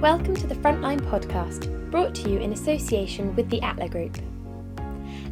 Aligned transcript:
Welcome 0.00 0.36
to 0.36 0.46
the 0.46 0.54
Frontline 0.56 1.00
podcast, 1.00 1.90
brought 1.90 2.14
to 2.16 2.28
you 2.28 2.38
in 2.38 2.52
association 2.52 3.34
with 3.34 3.48
the 3.48 3.62
Atla 3.62 3.88
Group. 3.88 4.18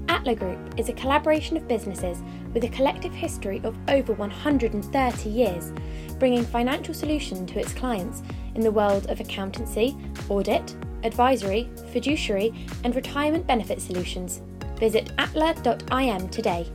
Atla 0.09 0.35
Group 0.35 0.81
is 0.81 0.89
a 0.89 0.95
collaboration 0.95 1.59
of 1.59 1.69
businesses 1.69 2.23
with 2.55 2.65
a 2.65 2.71
collective 2.71 3.13
history 3.13 3.61
of 3.63 3.77
over 3.91 4.15
130 4.15 5.29
years, 5.29 5.71
bringing 6.19 6.47
financial 6.47 6.95
solution 6.95 7.47
to 7.47 7.61
its 7.61 7.75
clients 7.75 8.23
in 8.55 8.63
the 8.63 8.71
world 8.71 9.11
of 9.11 9.21
accountancy, 9.21 9.95
audit, 10.31 10.75
advisory, 11.03 11.69
fiduciary, 11.93 12.67
and 12.85 12.97
retirement 12.97 13.47
benefit 13.47 13.83
solutions. 13.83 14.41
Visit 14.77 15.13
atla.im 15.19 16.29
today. 16.31 16.67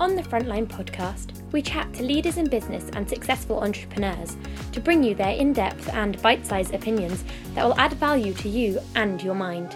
On 0.00 0.16
the 0.16 0.22
Frontline 0.22 0.66
podcast, 0.66 1.43
we 1.54 1.62
chat 1.62 1.90
to 1.94 2.02
leaders 2.02 2.36
in 2.36 2.46
business 2.46 2.90
and 2.94 3.08
successful 3.08 3.60
entrepreneurs 3.60 4.36
to 4.72 4.80
bring 4.80 5.04
you 5.04 5.14
their 5.14 5.36
in 5.36 5.52
depth 5.52 5.88
and 5.90 6.20
bite 6.20 6.44
sized 6.44 6.74
opinions 6.74 7.22
that 7.54 7.64
will 7.64 7.78
add 7.78 7.92
value 7.92 8.34
to 8.34 8.48
you 8.48 8.80
and 8.96 9.22
your 9.22 9.36
mind. 9.36 9.70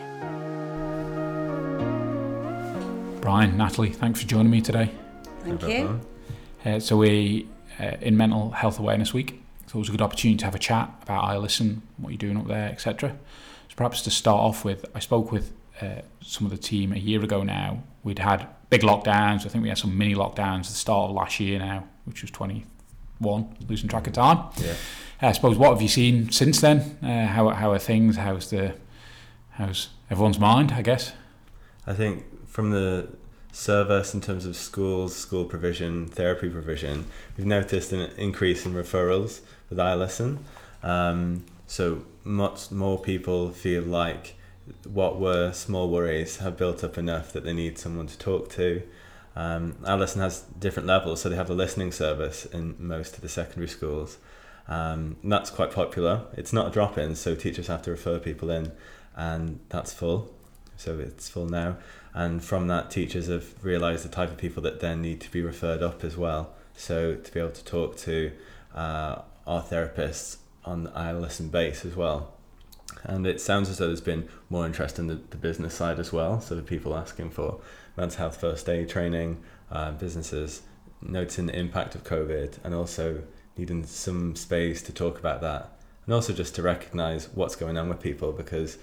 Brian, 3.20 3.56
Natalie, 3.56 3.92
thanks 3.92 4.20
for 4.20 4.26
joining 4.26 4.50
me 4.50 4.60
today. 4.60 4.90
Thank 5.44 5.62
you. 5.68 6.00
Uh, 6.64 6.80
so 6.80 6.96
we 6.96 7.46
uh, 7.78 7.92
in 8.00 8.16
Mental 8.16 8.50
Health 8.50 8.80
Awareness 8.80 9.14
Week. 9.14 9.40
So 9.68 9.76
it 9.76 9.78
was 9.78 9.88
a 9.88 9.92
good 9.92 10.02
opportunity 10.02 10.38
to 10.38 10.46
have 10.46 10.56
a 10.56 10.58
chat 10.58 10.92
about 11.02 11.22
Isle 11.26 11.42
Listen, 11.42 11.82
what 11.98 12.10
you're 12.10 12.18
doing 12.18 12.38
up 12.38 12.48
there, 12.48 12.70
etc. 12.70 13.16
So 13.68 13.76
perhaps 13.76 14.02
to 14.02 14.10
start 14.10 14.40
off 14.40 14.64
with, 14.64 14.84
I 14.96 14.98
spoke 14.98 15.30
with 15.30 15.52
uh, 15.80 16.00
some 16.22 16.44
of 16.44 16.50
the 16.50 16.58
team 16.58 16.92
a 16.92 16.98
year 16.98 17.22
ago 17.22 17.44
now. 17.44 17.84
We'd 18.02 18.18
had 18.18 18.48
big 18.70 18.82
lockdowns. 18.82 19.46
I 19.46 19.48
think 19.48 19.62
we 19.62 19.68
had 19.68 19.78
some 19.78 19.96
mini 19.96 20.14
lockdowns 20.14 20.60
at 20.60 20.66
the 20.66 20.74
start 20.74 21.10
of 21.10 21.16
last 21.16 21.40
year 21.40 21.58
now, 21.58 21.84
which 22.04 22.22
was 22.22 22.30
21, 22.30 23.56
losing 23.68 23.88
track 23.88 24.06
of 24.06 24.12
time. 24.12 24.44
Yeah. 24.56 24.74
I 25.20 25.32
suppose 25.32 25.56
what 25.58 25.70
have 25.70 25.82
you 25.82 25.88
seen 25.88 26.30
since 26.30 26.60
then? 26.60 26.98
Uh, 27.02 27.26
how 27.26 27.48
how 27.48 27.72
are 27.72 27.78
things? 27.78 28.16
How's 28.16 28.50
the 28.50 28.74
how's 29.50 29.88
everyone's 30.10 30.38
mind? 30.38 30.72
I 30.72 30.82
guess. 30.82 31.12
I 31.86 31.94
think 31.94 32.48
from 32.48 32.70
the 32.70 33.08
service 33.50 34.14
in 34.14 34.20
terms 34.20 34.46
of 34.46 34.56
schools, 34.56 35.16
school 35.16 35.44
provision, 35.44 36.06
therapy 36.06 36.48
provision, 36.48 37.06
we've 37.36 37.46
noticed 37.46 37.92
an 37.92 38.10
increase 38.16 38.64
in 38.64 38.74
referrals 38.74 39.40
with 39.68 39.80
Isle 39.80 39.98
Listen. 39.98 40.44
Um, 40.82 41.44
so 41.66 42.04
much 42.24 42.70
more 42.70 42.98
people 42.98 43.50
feel 43.50 43.82
like 43.82 44.36
what 44.84 45.18
were 45.20 45.52
small 45.52 45.90
worries 45.90 46.38
have 46.38 46.56
built 46.56 46.82
up 46.84 46.98
enough 46.98 47.32
that 47.32 47.44
they 47.44 47.52
need 47.52 47.78
someone 47.78 48.06
to 48.06 48.18
talk 48.18 48.50
to. 48.50 48.82
Um, 49.36 49.76
Isle 49.84 49.98
Listen 49.98 50.20
has 50.20 50.40
different 50.58 50.88
levels, 50.88 51.20
so 51.20 51.28
they 51.28 51.36
have 51.36 51.50
a 51.50 51.54
listening 51.54 51.92
service 51.92 52.44
in 52.46 52.74
most 52.78 53.14
of 53.16 53.20
the 53.20 53.28
secondary 53.28 53.68
schools. 53.68 54.18
Um, 54.66 55.16
that's 55.24 55.50
quite 55.50 55.72
popular. 55.72 56.22
It's 56.36 56.52
not 56.52 56.68
a 56.68 56.70
drop 56.70 56.98
in, 56.98 57.14
so 57.14 57.34
teachers 57.34 57.68
have 57.68 57.82
to 57.82 57.90
refer 57.90 58.18
people 58.18 58.50
in, 58.50 58.72
and 59.16 59.60
that's 59.68 59.92
full. 59.92 60.34
So 60.76 60.98
it's 60.98 61.28
full 61.28 61.46
now. 61.46 61.76
And 62.14 62.42
from 62.42 62.66
that, 62.68 62.90
teachers 62.90 63.28
have 63.28 63.64
realised 63.64 64.04
the 64.04 64.08
type 64.08 64.30
of 64.30 64.36
people 64.36 64.62
that 64.64 64.80
then 64.80 65.02
need 65.02 65.20
to 65.20 65.30
be 65.30 65.42
referred 65.42 65.82
up 65.82 66.04
as 66.04 66.16
well. 66.16 66.54
So 66.76 67.14
to 67.14 67.32
be 67.32 67.40
able 67.40 67.50
to 67.50 67.64
talk 67.64 67.96
to 67.98 68.32
uh, 68.74 69.22
our 69.46 69.62
therapists 69.62 70.38
on 70.64 70.84
the 70.84 71.12
listen 71.14 71.48
base 71.48 71.84
as 71.84 71.96
well. 71.96 72.32
And 73.04 73.26
it 73.26 73.40
sounds 73.40 73.68
as 73.68 73.78
though 73.78 73.86
there's 73.86 74.00
been 74.00 74.28
more 74.50 74.66
interest 74.66 74.98
in 74.98 75.06
the, 75.06 75.20
the 75.30 75.36
business 75.36 75.74
side 75.74 75.98
as 75.98 76.12
well. 76.12 76.40
So 76.40 76.54
the 76.54 76.62
people 76.62 76.96
asking 76.96 77.30
for 77.30 77.60
mental 77.96 78.18
health 78.18 78.40
first 78.40 78.68
aid 78.68 78.88
training, 78.88 79.42
uh, 79.70 79.92
businesses 79.92 80.62
noticing 81.00 81.46
the 81.46 81.56
impact 81.58 81.94
of 81.94 82.04
COVID, 82.04 82.58
and 82.64 82.74
also 82.74 83.22
needing 83.56 83.84
some 83.84 84.34
space 84.36 84.82
to 84.82 84.92
talk 84.92 85.18
about 85.18 85.40
that, 85.42 85.72
and 86.06 86.14
also 86.14 86.32
just 86.32 86.54
to 86.56 86.62
recognise 86.62 87.28
what's 87.34 87.56
going 87.56 87.76
on 87.76 87.88
with 87.88 88.00
people 88.00 88.32
because 88.32 88.78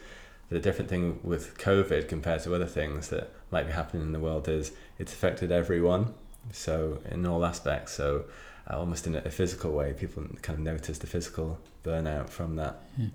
the 0.49 0.59
different 0.59 0.89
thing 0.89 1.19
with 1.23 1.57
COVID 1.57 2.07
compared 2.07 2.43
to 2.43 2.53
other 2.53 2.67
things 2.67 3.09
that 3.09 3.31
might 3.51 3.65
be 3.65 3.73
happening 3.73 4.03
in 4.03 4.11
the 4.11 4.19
world 4.19 4.47
is 4.47 4.71
it's 4.99 5.11
affected 5.11 5.51
everyone. 5.51 6.13
So 6.51 6.99
in 7.09 7.25
all 7.25 7.43
aspects, 7.43 7.93
so 7.93 8.25
uh, 8.69 8.77
almost 8.77 9.07
in 9.07 9.15
a, 9.15 9.19
a 9.19 9.31
physical 9.31 9.71
way, 9.71 9.93
people 9.93 10.23
kind 10.41 10.59
of 10.59 10.63
notice 10.63 10.99
the 10.99 11.07
physical 11.07 11.59
burnout 11.83 12.29
from 12.29 12.55
that. 12.57 12.83
Yeah. 12.97 13.07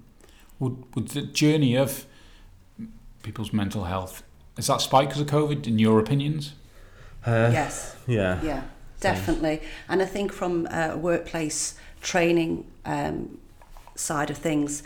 Would 0.61 0.95
would 0.95 1.09
the 1.09 1.23
journey 1.23 1.75
of 1.77 2.07
people's 3.23 3.53
mental 3.53 3.85
health 3.85 4.23
is 4.61 4.67
that 4.67 4.81
spiked 4.81 5.11
because 5.11 5.23
of 5.23 5.27
COVID? 5.29 5.67
In 5.67 5.79
your 5.79 5.99
opinions? 5.99 6.53
Uh, 7.27 7.51
Yes. 7.53 7.97
Yeah. 8.07 8.43
Yeah, 8.43 8.63
definitely. 9.01 9.63
And 9.89 10.03
I 10.03 10.05
think 10.05 10.33
from 10.33 10.67
a 10.67 10.97
workplace 10.97 11.77
training 12.03 12.67
um, 12.85 13.39
side 13.95 14.31
of 14.31 14.37
things, 14.37 14.83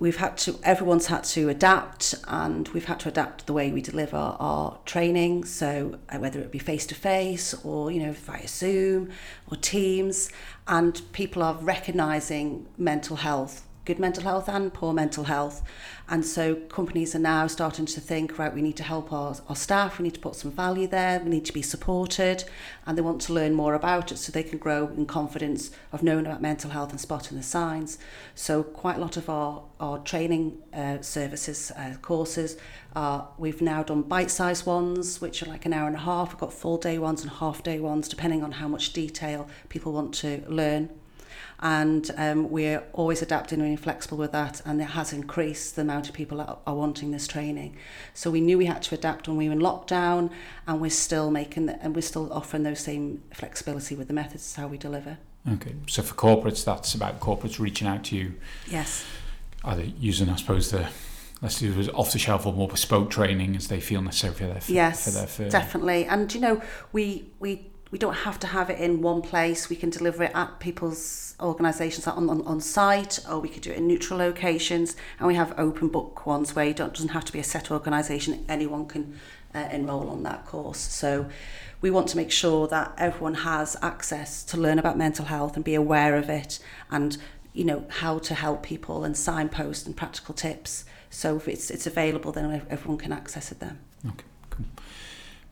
we've 0.00 0.16
had 0.16 0.38
to, 0.38 0.58
everyone's 0.62 1.08
had 1.08 1.24
to 1.24 1.50
adapt 1.50 2.14
and 2.26 2.68
we've 2.68 2.86
had 2.86 2.98
to 3.00 3.08
adapt 3.08 3.46
the 3.46 3.52
way 3.52 3.70
we 3.70 3.82
deliver 3.82 4.16
our 4.16 4.78
training. 4.86 5.44
So 5.44 5.98
uh, 6.08 6.18
whether 6.18 6.40
it 6.40 6.50
be 6.50 6.58
face 6.58 6.86
to 6.86 6.94
face 6.94 7.52
or, 7.62 7.90
you 7.92 8.02
know, 8.02 8.12
via 8.12 8.48
Zoom 8.48 9.10
or 9.50 9.56
Teams, 9.58 10.30
and 10.66 11.02
people 11.12 11.42
are 11.42 11.54
recognizing 11.54 12.66
mental 12.78 13.16
health 13.16 13.67
good 13.88 13.98
mental 13.98 14.22
health 14.22 14.50
and 14.50 14.72
poor 14.74 14.92
mental 14.92 15.24
health. 15.24 15.62
And 16.10 16.24
so 16.24 16.54
companies 16.54 17.14
are 17.14 17.18
now 17.18 17.46
starting 17.46 17.86
to 17.86 18.00
think, 18.00 18.38
right, 18.38 18.54
we 18.54 18.60
need 18.60 18.76
to 18.76 18.82
help 18.82 19.10
our, 19.14 19.34
our 19.48 19.56
staff, 19.56 19.98
we 19.98 20.02
need 20.02 20.14
to 20.14 20.20
put 20.20 20.34
some 20.34 20.50
value 20.50 20.86
there, 20.86 21.20
we 21.20 21.30
need 21.30 21.46
to 21.46 21.54
be 21.54 21.62
supported, 21.62 22.44
and 22.84 22.98
they 22.98 23.02
want 23.02 23.22
to 23.22 23.32
learn 23.32 23.54
more 23.54 23.72
about 23.72 24.12
it 24.12 24.18
so 24.18 24.30
they 24.30 24.42
can 24.42 24.58
grow 24.58 24.88
in 24.88 25.06
confidence 25.06 25.70
of 25.90 26.02
knowing 26.02 26.26
about 26.26 26.42
mental 26.42 26.70
health 26.70 26.90
and 26.90 27.00
spotting 27.00 27.38
the 27.38 27.42
signs. 27.42 27.98
So 28.34 28.62
quite 28.62 28.96
a 28.96 29.00
lot 29.00 29.16
of 29.16 29.30
our, 29.30 29.62
our 29.80 29.98
training 30.00 30.58
uh, 30.74 31.00
services, 31.00 31.72
uh, 31.74 31.94
courses, 32.02 32.58
uh, 32.94 33.22
we've 33.38 33.62
now 33.62 33.82
done 33.82 34.02
bite-sized 34.02 34.66
ones, 34.66 35.18
which 35.22 35.42
are 35.42 35.46
like 35.46 35.64
an 35.64 35.72
hour 35.72 35.86
and 35.86 35.96
a 35.96 36.00
half. 36.00 36.28
We've 36.28 36.40
got 36.40 36.52
full 36.52 36.76
day 36.76 36.98
ones 36.98 37.22
and 37.22 37.30
half 37.30 37.62
day 37.62 37.80
ones, 37.80 38.06
depending 38.06 38.44
on 38.44 38.52
how 38.52 38.68
much 38.68 38.92
detail 38.92 39.48
people 39.70 39.92
want 39.92 40.12
to 40.16 40.42
learn 40.46 40.90
and 41.60 42.10
um, 42.16 42.50
we're 42.50 42.84
always 42.92 43.20
adapting 43.22 43.58
and 43.58 43.66
being 43.66 43.76
flexible 43.76 44.18
with 44.18 44.32
that 44.32 44.62
and 44.64 44.80
it 44.80 44.90
has 44.90 45.12
increased 45.12 45.76
the 45.76 45.82
amount 45.82 46.08
of 46.08 46.14
people 46.14 46.38
that 46.38 46.58
are 46.66 46.74
wanting 46.74 47.10
this 47.10 47.26
training. 47.26 47.76
So 48.14 48.30
we 48.30 48.40
knew 48.40 48.58
we 48.58 48.66
had 48.66 48.82
to 48.82 48.94
adapt 48.94 49.26
when 49.26 49.36
we 49.36 49.48
were 49.48 49.54
in 49.54 49.60
lockdown 49.60 50.30
and 50.66 50.80
we're 50.80 50.90
still 50.90 51.30
making 51.30 51.66
the, 51.66 51.82
and 51.82 51.94
we're 51.94 52.02
still 52.02 52.32
offering 52.32 52.62
those 52.62 52.80
same 52.80 53.22
flexibility 53.32 53.94
with 53.94 54.08
the 54.08 54.14
methods 54.14 54.54
how 54.54 54.68
we 54.68 54.78
deliver. 54.78 55.18
Okay, 55.52 55.74
so 55.86 56.02
for 56.02 56.14
corporates, 56.14 56.64
that's 56.64 56.94
about 56.94 57.20
corporates 57.20 57.58
reaching 57.58 57.88
out 57.88 58.04
to 58.04 58.16
you, 58.16 58.34
yes. 58.68 59.04
Either 59.64 59.82
using, 59.82 60.28
I 60.28 60.36
suppose, 60.36 60.70
the 60.70 60.88
let's 61.40 61.58
do 61.60 61.78
it 61.80 61.94
off 61.94 62.12
the 62.12 62.18
shelf 62.18 62.46
or 62.46 62.52
more 62.52 62.68
bespoke 62.68 63.10
training 63.10 63.54
as 63.56 63.68
they 63.68 63.80
feel 63.80 64.02
necessary 64.02 64.34
for 64.34 64.46
their 64.46 64.60
yes 64.66 65.04
for 65.04 65.10
their 65.10 65.26
firm. 65.26 65.48
definitely. 65.48 66.04
And 66.04 66.32
you 66.34 66.40
know 66.40 66.62
we 66.92 67.30
we 67.38 67.67
we 67.90 67.98
don't 67.98 68.14
have 68.14 68.38
to 68.40 68.46
have 68.46 68.70
it 68.70 68.78
in 68.78 69.00
one 69.00 69.22
place. 69.22 69.68
We 69.68 69.76
can 69.76 69.90
deliver 69.90 70.24
it 70.24 70.32
at 70.34 70.60
people's 70.60 71.34
organisations 71.40 72.06
on, 72.06 72.28
on, 72.28 72.42
on 72.42 72.60
site 72.60 73.18
or 73.30 73.40
we 73.40 73.48
could 73.48 73.62
do 73.62 73.70
it 73.70 73.78
in 73.78 73.86
neutral 73.86 74.18
locations. 74.18 74.96
And 75.18 75.26
we 75.26 75.36
have 75.36 75.54
open 75.58 75.88
book 75.88 76.26
ones 76.26 76.54
where 76.54 76.66
it 76.66 76.76
doesn't 76.76 77.08
have 77.08 77.24
to 77.24 77.32
be 77.32 77.38
a 77.38 77.44
set 77.44 77.70
organisation. 77.70 78.44
Anyone 78.48 78.86
can 78.86 79.18
uh, 79.54 79.68
enrol 79.72 80.10
on 80.10 80.22
that 80.24 80.44
course. 80.44 80.78
So 80.78 81.28
we 81.80 81.90
want 81.90 82.08
to 82.08 82.16
make 82.16 82.30
sure 82.30 82.68
that 82.68 82.92
everyone 82.98 83.34
has 83.34 83.76
access 83.80 84.44
to 84.44 84.56
learn 84.56 84.78
about 84.78 84.98
mental 84.98 85.26
health 85.26 85.56
and 85.56 85.64
be 85.64 85.74
aware 85.74 86.16
of 86.16 86.28
it 86.28 86.58
and 86.90 87.16
you 87.54 87.64
know 87.64 87.86
how 87.88 88.18
to 88.18 88.34
help 88.34 88.62
people 88.62 89.04
and 89.04 89.16
signpost 89.16 89.86
and 89.86 89.96
practical 89.96 90.34
tips. 90.34 90.84
So 91.08 91.36
if 91.36 91.48
it's 91.48 91.70
it's 91.70 91.86
available 91.86 92.32
then 92.32 92.66
everyone 92.68 92.98
can 92.98 93.12
access 93.12 93.50
it 93.50 93.60
then 93.60 93.78
Okay, 94.06 94.24
cool. 94.50 94.66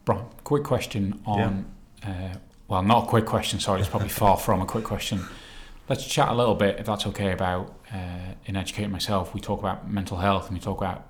Brian, 0.05 0.27
quick 0.45 0.63
question 0.63 1.21
on, 1.25 1.67
uh, 2.05 2.35
well, 2.69 2.83
not 2.83 3.05
a 3.05 3.07
quick 3.07 3.27
question, 3.27 3.61
sorry, 3.61 3.81
it's 3.81 3.89
probably 3.89 4.09
far 4.09 4.37
from 4.37 4.61
a 4.61 4.67
quick 4.67 4.85
question. 4.85 5.21
Let's 5.89 6.05
chat 6.07 6.29
a 6.29 6.35
little 6.35 6.57
bit, 6.57 6.81
if 6.81 6.87
that's 6.87 7.07
okay, 7.07 7.31
about 7.33 7.75
uh, 7.93 8.35
in 8.45 8.57
Educating 8.57 8.91
Myself, 8.91 9.33
we 9.35 9.41
talk 9.41 9.61
about 9.61 9.89
mental 9.89 10.17
health 10.17 10.49
and 10.49 10.57
we 10.59 10.61
talk 10.61 10.79
about 10.79 11.07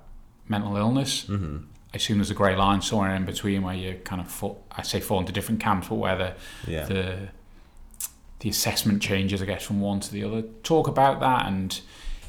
mental 0.47 0.75
illness. 0.77 1.23
hmm 1.25 1.57
I 1.93 1.97
assume 1.97 2.17
there's 2.17 2.29
a 2.29 2.35
grey 2.35 2.55
line 2.55 2.81
somewhere 2.81 3.15
in 3.15 3.23
between 3.25 3.63
where 3.63 3.73
you 3.73 3.95
kind 4.03 4.19
of, 4.21 4.27
fall, 4.29 4.61
I 4.69 4.81
say 4.83 4.99
fall 4.99 5.19
into 5.21 5.31
different 5.31 5.61
camps, 5.61 5.87
but 5.87 5.95
where 5.95 6.15
the, 6.17 6.33
Yeah. 6.71 6.85
the 6.85 7.29
the 8.39 8.49
assessment 8.49 9.01
changes, 9.01 9.41
I 9.41 9.45
guess, 9.45 9.63
from 9.63 9.81
one 9.81 9.99
to 10.01 10.11
the 10.11 10.23
other. 10.23 10.43
Talk 10.61 10.87
about 10.87 11.19
that, 11.21 11.47
and 11.47 11.79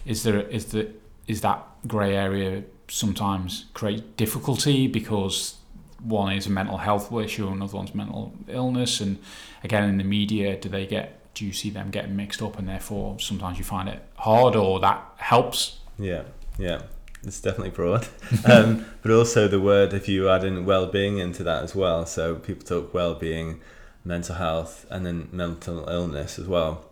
is 0.07 0.23
there 0.23 0.41
is 0.41 0.67
the 0.67 0.89
is 1.27 1.43
that 1.43 1.67
grey 1.87 2.17
area 2.17 2.63
sometimes 2.89 3.67
create 3.75 4.17
difficulty 4.17 4.87
because 4.87 5.57
one 6.01 6.33
is 6.33 6.47
a 6.47 6.51
mental 6.51 6.77
health 6.77 7.13
issue, 7.13 7.49
another 7.49 7.77
one's 7.77 7.95
mental 7.95 8.33
illness, 8.49 9.01
and 9.01 9.19
again 9.65 9.89
in 9.89 9.99
the 9.99 10.05
media, 10.05 10.57
do 10.57 10.69
they 10.69 10.87
get 10.87 11.15
do 11.35 11.47
you 11.47 11.53
see 11.53 11.71
them 11.71 11.91
getting 11.91 12.17
mixed 12.17 12.43
up, 12.43 12.59
and 12.59 12.69
therefore 12.69 13.19
sometimes 13.21 13.59
you 13.59 13.65
find 13.65 13.89
it 13.89 14.03
hard, 14.17 14.57
or 14.57 14.81
that 14.81 15.05
helps? 15.17 15.79
Yeah, 15.99 16.23
yeah, 16.59 16.83
it's 17.23 17.41
definitely 17.41 17.71
broad. 17.71 18.09
um, 18.45 18.87
but 19.03 19.13
also 19.13 19.47
the 19.47 19.61
word, 19.61 19.93
if 19.93 20.09
you 20.09 20.29
add 20.29 20.45
in 20.45 20.65
well-being 20.65 21.19
into 21.19 21.45
that 21.45 21.63
as 21.63 21.75
well, 21.75 22.07
so 22.07 22.37
people 22.37 22.65
talk 22.65 22.93
well-being, 22.93 23.61
mental 24.05 24.35
health, 24.35 24.87
and 24.91 25.07
then 25.07 25.29
mental 25.31 25.89
illness 25.89 26.39
as 26.39 26.47
well. 26.47 26.85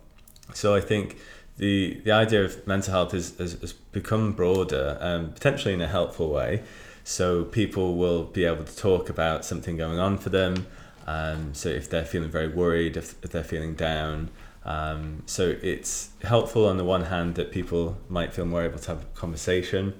So 0.54 0.74
I 0.74 0.80
think 0.80 1.16
the 1.58 2.00
the 2.04 2.12
idea 2.12 2.44
of 2.44 2.66
mental 2.66 2.92
health 2.92 3.12
has, 3.12 3.36
has 3.38 3.72
become 3.92 4.32
broader, 4.32 4.98
um, 5.00 5.32
potentially 5.32 5.74
in 5.74 5.80
a 5.80 5.88
helpful 5.88 6.28
way. 6.30 6.62
So 7.04 7.44
people 7.44 7.96
will 7.96 8.24
be 8.24 8.44
able 8.44 8.64
to 8.64 8.76
talk 8.76 9.08
about 9.08 9.44
something 9.44 9.76
going 9.76 9.98
on 9.98 10.18
for 10.18 10.28
them. 10.30 10.66
Um, 11.06 11.54
so 11.54 11.68
if 11.68 11.88
they're 11.88 12.04
feeling 12.04 12.30
very 12.30 12.48
worried, 12.48 12.96
if, 12.96 13.14
if 13.22 13.30
they're 13.30 13.44
feeling 13.44 13.74
down, 13.74 14.30
um, 14.64 15.22
so 15.26 15.56
it's 15.62 16.10
helpful 16.24 16.66
on 16.66 16.76
the 16.76 16.84
one 16.84 17.04
hand 17.04 17.36
that 17.36 17.52
people 17.52 17.96
might 18.08 18.34
feel 18.34 18.44
more 18.44 18.64
able 18.64 18.80
to 18.80 18.88
have 18.88 19.02
a 19.02 19.06
conversation, 19.14 19.94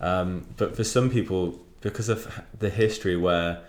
um, 0.00 0.46
but 0.56 0.76
for 0.76 0.84
some 0.84 1.10
people, 1.10 1.58
because 1.80 2.08
of 2.08 2.42
the 2.56 2.70
history 2.70 3.16
where 3.16 3.62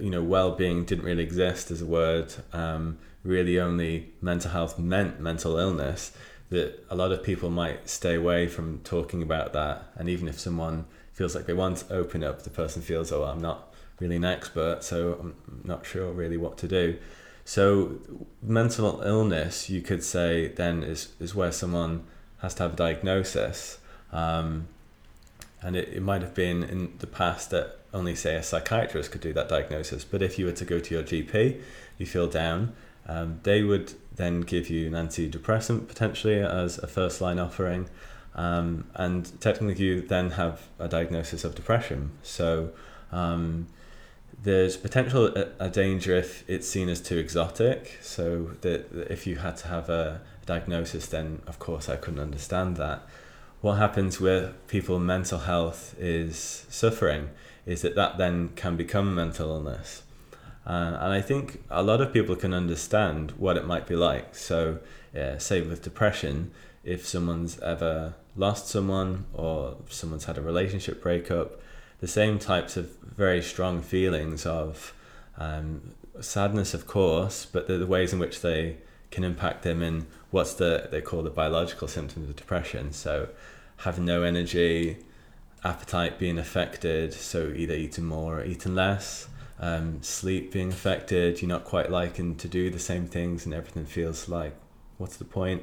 you 0.00 0.08
know 0.08 0.22
well-being 0.22 0.84
didn't 0.84 1.04
really 1.04 1.22
exist 1.22 1.70
as 1.70 1.82
a 1.82 1.86
word, 1.86 2.32
um, 2.54 2.96
really 3.22 3.60
only 3.60 4.12
mental 4.22 4.50
health 4.50 4.78
meant 4.78 5.20
mental 5.20 5.58
illness. 5.58 6.12
That 6.54 6.86
a 6.88 6.94
lot 6.94 7.10
of 7.10 7.24
people 7.24 7.50
might 7.50 7.88
stay 7.88 8.14
away 8.14 8.46
from 8.46 8.78
talking 8.84 9.22
about 9.22 9.52
that, 9.54 9.82
and 9.96 10.08
even 10.08 10.28
if 10.28 10.38
someone 10.38 10.84
feels 11.12 11.34
like 11.34 11.46
they 11.46 11.52
want 11.52 11.78
to 11.78 11.92
open 11.92 12.22
up, 12.22 12.42
the 12.42 12.50
person 12.50 12.80
feels, 12.80 13.10
oh, 13.10 13.24
I'm 13.24 13.40
not 13.40 13.74
really 13.98 14.16
an 14.16 14.24
expert, 14.24 14.84
so 14.84 15.18
I'm 15.20 15.34
not 15.64 15.84
sure 15.84 16.12
really 16.12 16.36
what 16.36 16.56
to 16.58 16.68
do. 16.68 16.96
So 17.44 17.98
mental 18.40 19.02
illness, 19.02 19.68
you 19.68 19.82
could 19.82 20.04
say, 20.04 20.48
then 20.48 20.84
is, 20.84 21.12
is 21.18 21.34
where 21.34 21.50
someone 21.50 22.04
has 22.40 22.54
to 22.54 22.64
have 22.64 22.74
a 22.74 22.76
diagnosis. 22.76 23.78
Um, 24.12 24.68
and 25.60 25.74
it, 25.74 25.88
it 25.88 26.02
might 26.02 26.22
have 26.22 26.34
been 26.34 26.62
in 26.62 26.92
the 26.98 27.06
past 27.06 27.50
that 27.50 27.78
only, 27.92 28.14
say, 28.14 28.36
a 28.36 28.42
psychiatrist 28.42 29.10
could 29.10 29.20
do 29.20 29.32
that 29.32 29.48
diagnosis. 29.48 30.04
But 30.04 30.22
if 30.22 30.38
you 30.38 30.46
were 30.46 30.52
to 30.52 30.64
go 30.64 30.78
to 30.78 30.94
your 30.94 31.02
GP, 31.02 31.60
you 31.98 32.06
feel 32.06 32.28
down, 32.28 32.74
um, 33.06 33.40
they 33.42 33.62
would 33.62 33.94
then 34.14 34.40
give 34.42 34.70
you 34.70 34.86
an 34.86 34.92
antidepressant 34.92 35.88
potentially 35.88 36.40
as 36.40 36.78
a 36.78 36.86
first 36.86 37.20
line 37.20 37.38
offering. 37.38 37.88
Um, 38.34 38.86
and 38.94 39.40
technically, 39.40 39.84
you 39.84 40.02
then 40.02 40.30
have 40.30 40.62
a 40.78 40.88
diagnosis 40.88 41.44
of 41.44 41.54
depression. 41.54 42.12
So, 42.22 42.70
um, 43.12 43.68
there's 44.42 44.76
potential 44.76 45.26
a, 45.26 45.48
a, 45.58 45.68
danger 45.68 46.14
if 46.16 46.48
it's 46.48 46.68
seen 46.68 46.88
as 46.88 47.00
too 47.00 47.16
exotic. 47.16 47.98
So 48.02 48.50
that 48.60 48.86
if 49.10 49.26
you 49.26 49.36
had 49.36 49.56
to 49.58 49.68
have 49.68 49.88
a 49.88 50.20
diagnosis, 50.46 51.06
then 51.06 51.42
of 51.46 51.58
course 51.58 51.88
I 51.88 51.96
couldn't 51.96 52.20
understand 52.20 52.76
that. 52.76 53.06
What 53.60 53.74
happens 53.74 54.20
with 54.20 54.54
people 54.68 54.98
mental 54.98 55.38
health 55.38 55.94
is 55.98 56.66
suffering 56.68 57.30
is 57.64 57.80
that 57.82 57.94
that 57.94 58.18
then 58.18 58.50
can 58.50 58.76
become 58.76 59.14
mental 59.14 59.50
illness. 59.50 60.02
Uh, 60.66 60.96
and 61.00 61.12
I 61.12 61.20
think 61.20 61.62
a 61.70 61.82
lot 61.82 62.00
of 62.00 62.12
people 62.12 62.36
can 62.36 62.54
understand 62.54 63.32
what 63.32 63.56
it 63.56 63.66
might 63.66 63.86
be 63.86 63.96
like. 63.96 64.34
So, 64.34 64.78
yeah, 65.14 65.38
say 65.38 65.60
with 65.60 65.82
depression, 65.82 66.52
if 66.84 67.06
someone's 67.06 67.58
ever 67.60 68.14
lost 68.36 68.68
someone 68.68 69.26
or 69.32 69.76
someone's 69.88 70.24
had 70.24 70.38
a 70.38 70.42
relationship 70.42 71.02
breakup, 71.02 71.60
the 72.00 72.08
same 72.08 72.38
types 72.38 72.76
of 72.76 72.90
very 73.02 73.42
strong 73.42 73.82
feelings 73.82 74.46
of 74.46 74.94
um, 75.38 75.94
sadness, 76.20 76.74
of 76.74 76.86
course, 76.86 77.46
but 77.46 77.66
the, 77.66 77.78
the 77.78 77.86
ways 77.86 78.12
in 78.12 78.18
which 78.18 78.40
they 78.40 78.78
can 79.10 79.24
impact 79.24 79.62
them 79.62 79.82
in 79.82 80.06
what's 80.30 80.54
the 80.54 80.88
they 80.90 81.00
call 81.00 81.22
the 81.22 81.30
biological 81.30 81.86
symptoms 81.86 82.28
of 82.28 82.36
depression. 82.36 82.92
So 82.92 83.28
having 83.78 84.04
no 84.04 84.22
energy, 84.22 84.98
appetite 85.64 86.18
being 86.18 86.38
affected, 86.38 87.12
so 87.12 87.52
either 87.54 87.74
eating 87.74 88.04
more 88.04 88.40
or 88.40 88.44
eating 88.44 88.74
less, 88.74 89.28
um, 89.58 90.02
sleep 90.02 90.52
being 90.52 90.70
affected, 90.70 91.40
you're 91.40 91.48
not 91.48 91.64
quite 91.64 91.90
liking 91.90 92.36
to 92.36 92.48
do 92.48 92.70
the 92.70 92.78
same 92.78 93.06
things 93.06 93.44
and 93.44 93.54
everything 93.54 93.86
feels 93.86 94.28
like 94.28 94.56
what's 94.98 95.16
the 95.16 95.24
point? 95.24 95.62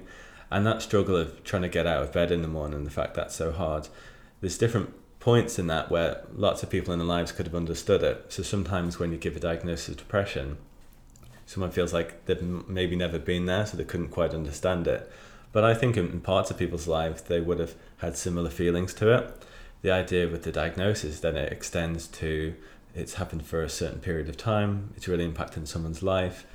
And 0.49 0.65
that 0.65 0.81
struggle 0.81 1.15
of 1.15 1.43
trying 1.43 1.61
to 1.61 1.69
get 1.69 1.87
out 1.87 2.03
of 2.03 2.11
bed 2.11 2.31
in 2.31 2.41
the 2.41 2.47
morning, 2.47 2.83
the 2.83 2.89
fact 2.89 3.13
that's 3.13 3.35
so 3.35 3.51
hard. 3.51 3.87
There's 4.41 4.57
different 4.57 4.93
points 5.19 5.59
in 5.59 5.67
that 5.67 5.89
where 5.89 6.23
lots 6.33 6.63
of 6.63 6.69
people 6.69 6.91
in 6.91 6.99
their 6.99 7.07
lives 7.07 7.31
could 7.31 7.45
have 7.45 7.55
understood 7.55 8.03
it. 8.03 8.25
So 8.29 8.43
sometimes 8.43 8.99
when 8.99 9.11
you 9.11 9.17
give 9.17 9.35
a 9.35 9.39
diagnosis 9.39 9.89
of 9.89 9.97
depression, 9.97 10.57
someone 11.45 11.71
feels 11.71 11.93
like 11.93 12.25
they've 12.25 12.41
maybe 12.41 12.95
never 12.95 13.19
been 13.19 13.45
there, 13.45 13.65
so 13.65 13.77
they 13.77 13.85
couldn't 13.85 14.09
quite 14.09 14.33
understand 14.33 14.87
it. 14.87 15.09
But 15.51 15.63
I 15.63 15.73
think 15.73 15.95
in 15.95 16.21
parts 16.21 16.49
of 16.49 16.57
people's 16.57 16.87
lives, 16.87 17.21
they 17.23 17.39
would 17.39 17.59
have 17.59 17.75
had 17.97 18.17
similar 18.17 18.49
feelings 18.49 18.93
to 18.95 19.15
it. 19.15 19.43
The 19.81 19.91
idea 19.91 20.27
with 20.27 20.43
the 20.43 20.51
diagnosis 20.51 21.19
then 21.19 21.35
it 21.35 21.51
extends 21.51 22.07
to 22.07 22.55
it's 22.93 23.15
happened 23.15 23.45
for 23.45 23.61
a 23.63 23.69
certain 23.69 23.99
period 23.99 24.29
of 24.29 24.37
time, 24.37 24.93
it's 24.95 25.07
really 25.07 25.27
impacting 25.27 25.67
someone's 25.67 26.03
life, 26.03 26.45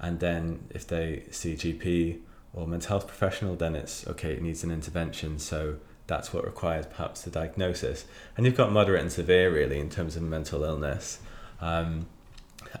and 0.00 0.20
then 0.20 0.66
if 0.70 0.86
they 0.86 1.24
see 1.30 1.54
GP 1.54 2.20
or 2.52 2.66
mental 2.66 2.88
health 2.90 3.06
professional, 3.06 3.56
then 3.56 3.74
it's 3.74 4.06
okay, 4.06 4.32
it 4.32 4.42
needs 4.42 4.62
an 4.62 4.70
intervention. 4.70 5.38
So 5.38 5.76
that's 6.06 6.32
what 6.32 6.44
requires 6.44 6.86
perhaps 6.86 7.22
the 7.22 7.30
diagnosis. 7.30 8.04
And 8.36 8.46
you've 8.46 8.56
got 8.56 8.70
moderate 8.72 9.00
and 9.00 9.12
severe 9.12 9.52
really 9.52 9.80
in 9.80 9.90
terms 9.90 10.16
of 10.16 10.22
mental 10.22 10.62
illness. 10.62 11.18
Um, 11.60 12.06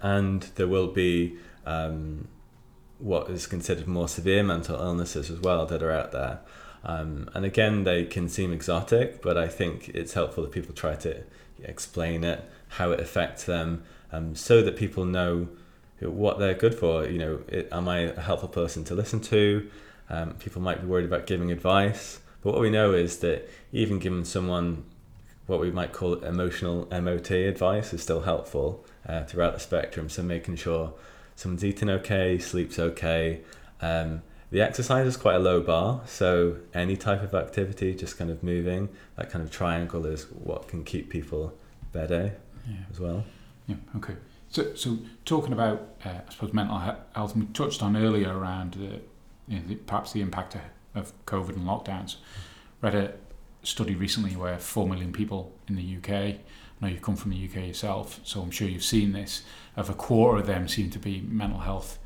and 0.02 0.42
there 0.56 0.68
will 0.68 0.88
be 0.88 1.36
um, 1.66 2.28
what 2.98 3.28
is 3.30 3.46
considered 3.46 3.86
more 3.86 4.08
severe 4.08 4.42
mental 4.42 4.76
illnesses 4.76 5.30
as 5.30 5.40
well 5.40 5.66
that 5.66 5.82
are 5.82 5.90
out 5.90 6.12
there. 6.12 6.40
Um, 6.84 7.30
and 7.34 7.44
again, 7.44 7.84
they 7.84 8.04
can 8.04 8.28
seem 8.28 8.52
exotic, 8.52 9.22
but 9.22 9.38
I 9.38 9.48
think 9.48 9.88
it's 9.88 10.12
helpful 10.12 10.42
that 10.42 10.52
people 10.52 10.74
try 10.74 10.94
to 10.96 11.22
explain 11.62 12.24
it, 12.24 12.44
how 12.68 12.92
it 12.92 13.00
affects 13.00 13.44
them, 13.44 13.82
um, 14.12 14.34
so 14.34 14.62
that 14.62 14.76
people 14.76 15.04
know 15.04 15.48
what 16.00 16.38
they're 16.38 16.54
good 16.54 16.74
for. 16.74 17.06
You 17.06 17.18
know, 17.18 17.40
it, 17.48 17.68
am 17.72 17.88
I 17.88 18.00
a 18.00 18.20
helpful 18.20 18.48
person 18.48 18.84
to 18.84 18.94
listen 18.94 19.20
to? 19.20 19.70
Um, 20.10 20.32
people 20.34 20.60
might 20.60 20.82
be 20.82 20.86
worried 20.86 21.06
about 21.06 21.26
giving 21.26 21.50
advice. 21.50 22.20
But 22.42 22.52
what 22.52 22.60
we 22.60 22.70
know 22.70 22.92
is 22.92 23.18
that 23.20 23.48
even 23.72 23.98
giving 23.98 24.24
someone 24.24 24.84
what 25.46 25.60
we 25.60 25.70
might 25.70 25.92
call 25.92 26.14
emotional 26.14 26.86
MOT 26.90 27.30
advice 27.30 27.92
is 27.92 28.02
still 28.02 28.22
helpful 28.22 28.84
uh, 29.06 29.24
throughout 29.24 29.54
the 29.54 29.60
spectrum. 29.60 30.08
So 30.08 30.22
making 30.22 30.56
sure 30.56 30.94
someone's 31.36 31.64
eating 31.64 31.90
okay, 31.90 32.38
sleeps 32.38 32.78
okay. 32.78 33.40
Um, 33.80 34.22
the 34.54 34.60
exercise 34.60 35.04
is 35.04 35.16
quite 35.16 35.34
a 35.34 35.40
low 35.40 35.60
bar, 35.60 36.00
so 36.06 36.58
any 36.72 36.96
type 36.96 37.24
of 37.24 37.34
activity, 37.34 37.92
just 37.92 38.16
kind 38.16 38.30
of 38.30 38.40
moving, 38.44 38.88
that 39.16 39.28
kind 39.28 39.44
of 39.44 39.50
triangle 39.50 40.06
is 40.06 40.26
what 40.30 40.68
can 40.68 40.84
keep 40.84 41.10
people 41.10 41.52
better 41.90 42.36
yeah. 42.64 42.76
as 42.88 43.00
well. 43.00 43.24
Yeah. 43.66 43.74
Okay. 43.96 44.14
So, 44.50 44.72
so 44.76 44.98
talking 45.24 45.52
about, 45.52 45.96
uh, 46.04 46.20
I 46.28 46.30
suppose, 46.30 46.52
mental 46.52 46.78
health, 46.78 47.34
we 47.34 47.46
touched 47.46 47.82
on 47.82 47.96
earlier 47.96 48.38
around 48.38 48.74
the, 48.74 49.00
you 49.48 49.58
know, 49.58 49.66
the, 49.66 49.74
perhaps 49.74 50.12
the 50.12 50.20
impact 50.20 50.56
of 50.94 51.12
COVID 51.26 51.56
and 51.56 51.66
lockdowns. 51.66 52.18
Read 52.80 52.94
a 52.94 53.14
study 53.64 53.96
recently 53.96 54.36
where 54.36 54.56
4 54.56 54.86
million 54.86 55.12
people 55.12 55.52
in 55.66 55.74
the 55.74 55.96
UK, 55.96 56.10
I 56.10 56.38
know 56.80 56.86
you 56.86 57.00
come 57.00 57.16
from 57.16 57.32
the 57.32 57.44
UK 57.44 57.66
yourself, 57.66 58.20
so 58.22 58.40
I'm 58.40 58.52
sure 58.52 58.68
you've 58.68 58.84
seen 58.84 59.14
this, 59.14 59.42
of 59.76 59.90
a 59.90 59.94
quarter 59.94 60.38
of 60.38 60.46
them 60.46 60.68
seem 60.68 60.90
to 60.90 61.00
be 61.00 61.22
mental 61.22 61.58
health 61.58 61.98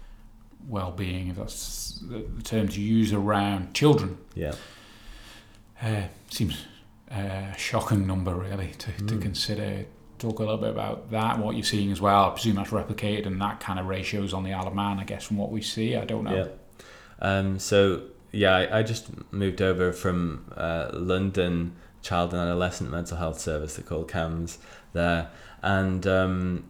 well-being, 0.67 1.29
if 1.29 1.37
that's 1.37 2.01
the 2.09 2.25
term 2.43 2.69
to 2.69 2.81
use 2.81 3.13
around 3.13 3.75
children. 3.75 4.19
Yeah. 4.35 4.55
Uh, 5.83 6.03
seems 6.31 6.67
a 7.11 7.55
shocking 7.57 8.07
number, 8.07 8.35
really, 8.35 8.73
to, 8.79 8.91
mm. 8.91 9.09
to 9.09 9.19
consider. 9.19 9.87
Talk 10.19 10.41
a 10.41 10.43
little 10.43 10.59
bit 10.59 10.71
about 10.71 11.13
that, 11.13 11.39
what 11.39 11.55
you're 11.55 11.63
seeing 11.65 11.93
as 11.93 12.01
well. 12.01 12.25
I 12.25 12.31
presume 12.31 12.57
that's 12.57 12.71
replicated 12.71 13.27
and 13.27 13.41
that 13.41 13.61
kind 13.61 13.79
of 13.79 13.87
ratios 13.87 14.35
on 14.35 14.43
the 14.43 14.53
Isle 14.53 14.67
of 14.67 14.75
Man, 14.75 14.99
I 14.99 15.05
guess, 15.05 15.25
from 15.25 15.37
what 15.37 15.53
we 15.53 15.63
see. 15.63 15.95
I 15.95 16.05
don't 16.05 16.25
know. 16.25 16.35
Yeah. 16.35 16.49
Um, 17.21 17.59
so 17.61 18.03
yeah, 18.33 18.57
I, 18.57 18.81
I 18.81 18.83
just 18.83 19.09
moved 19.33 19.63
over 19.63 19.93
from 19.93 20.53
uh, 20.57 20.91
London 20.93 21.77
Child 22.03 22.33
and 22.33 22.43
Adolescent 22.43 22.91
Mental 22.91 23.17
Health 23.17 23.41
Service, 23.41 23.77
they 23.77 23.83
call 23.83 24.05
CAMHS 24.05 24.59
there, 24.93 25.31
and 25.63 26.07
um, 26.07 26.65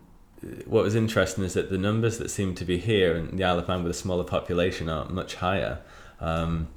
what 0.66 0.84
was 0.84 0.94
interesting 0.94 1.44
is 1.44 1.54
that 1.54 1.70
the 1.70 1.78
numbers 1.78 2.18
that 2.18 2.30
seem 2.30 2.54
to 2.56 2.64
be 2.64 2.78
here 2.78 3.16
in 3.16 3.36
the 3.36 3.44
Isle 3.44 3.58
of 3.58 3.68
Man 3.68 3.82
with 3.82 3.90
a 3.90 3.94
smaller 3.94 4.24
population 4.24 4.88
are 4.88 5.08
much 5.08 5.36
higher, 5.36 5.78
um, 6.20 6.68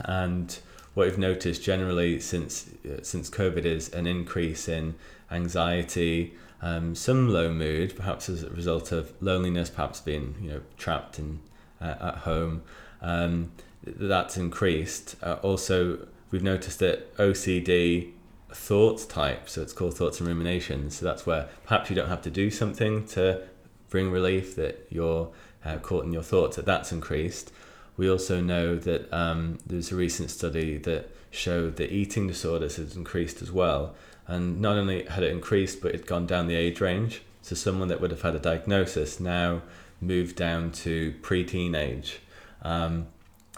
and 0.00 0.58
what 0.94 1.06
we've 1.06 1.18
noticed 1.18 1.62
generally 1.62 2.20
since 2.20 2.68
uh, 2.84 3.02
since 3.02 3.30
COVID 3.30 3.64
is 3.64 3.88
an 3.90 4.06
increase 4.06 4.68
in 4.68 4.94
anxiety, 5.30 6.34
um, 6.60 6.94
some 6.94 7.28
low 7.28 7.50
mood, 7.50 7.96
perhaps 7.96 8.28
as 8.28 8.42
a 8.42 8.50
result 8.50 8.92
of 8.92 9.12
loneliness, 9.20 9.70
perhaps 9.70 10.00
being 10.00 10.34
you 10.40 10.50
know 10.50 10.60
trapped 10.76 11.18
in 11.18 11.40
uh, 11.80 11.94
at 12.00 12.16
home. 12.18 12.62
Um, 13.00 13.52
that's 13.84 14.36
increased. 14.36 15.16
Uh, 15.22 15.38
also, 15.42 16.06
we've 16.30 16.42
noticed 16.42 16.78
that 16.80 17.16
OCD 17.16 18.12
thoughts 18.54 19.04
type, 19.06 19.48
so 19.48 19.62
it's 19.62 19.72
called 19.72 19.96
thoughts 19.96 20.20
and 20.20 20.28
ruminations. 20.28 20.96
So 20.96 21.04
that's 21.04 21.26
where 21.26 21.48
perhaps 21.64 21.90
you 21.90 21.96
don't 21.96 22.08
have 22.08 22.22
to 22.22 22.30
do 22.30 22.50
something 22.50 23.06
to 23.08 23.42
bring 23.90 24.10
relief 24.10 24.56
that 24.56 24.86
you're 24.90 25.30
uh, 25.64 25.78
caught 25.78 26.04
in 26.04 26.12
your 26.12 26.22
thoughts. 26.22 26.56
That 26.56 26.66
that's 26.66 26.92
increased. 26.92 27.52
We 27.96 28.08
also 28.10 28.40
know 28.40 28.76
that 28.76 29.12
um, 29.12 29.58
there's 29.66 29.92
a 29.92 29.96
recent 29.96 30.30
study 30.30 30.78
that 30.78 31.10
showed 31.30 31.76
that 31.76 31.92
eating 31.92 32.26
disorders 32.26 32.76
has 32.76 32.96
increased 32.96 33.42
as 33.42 33.52
well. 33.52 33.94
And 34.26 34.60
not 34.60 34.76
only 34.78 35.04
had 35.04 35.22
it 35.24 35.30
increased, 35.30 35.82
but 35.82 35.94
it 35.94 36.06
gone 36.06 36.26
down 36.26 36.46
the 36.46 36.54
age 36.54 36.80
range. 36.80 37.22
So 37.42 37.54
someone 37.54 37.88
that 37.88 38.00
would 38.00 38.10
have 38.10 38.22
had 38.22 38.34
a 38.34 38.38
diagnosis 38.38 39.20
now 39.20 39.62
moved 40.00 40.36
down 40.36 40.72
to 40.72 41.14
pre-teen 41.22 41.74
age. 41.74 42.20
Um, 42.62 43.08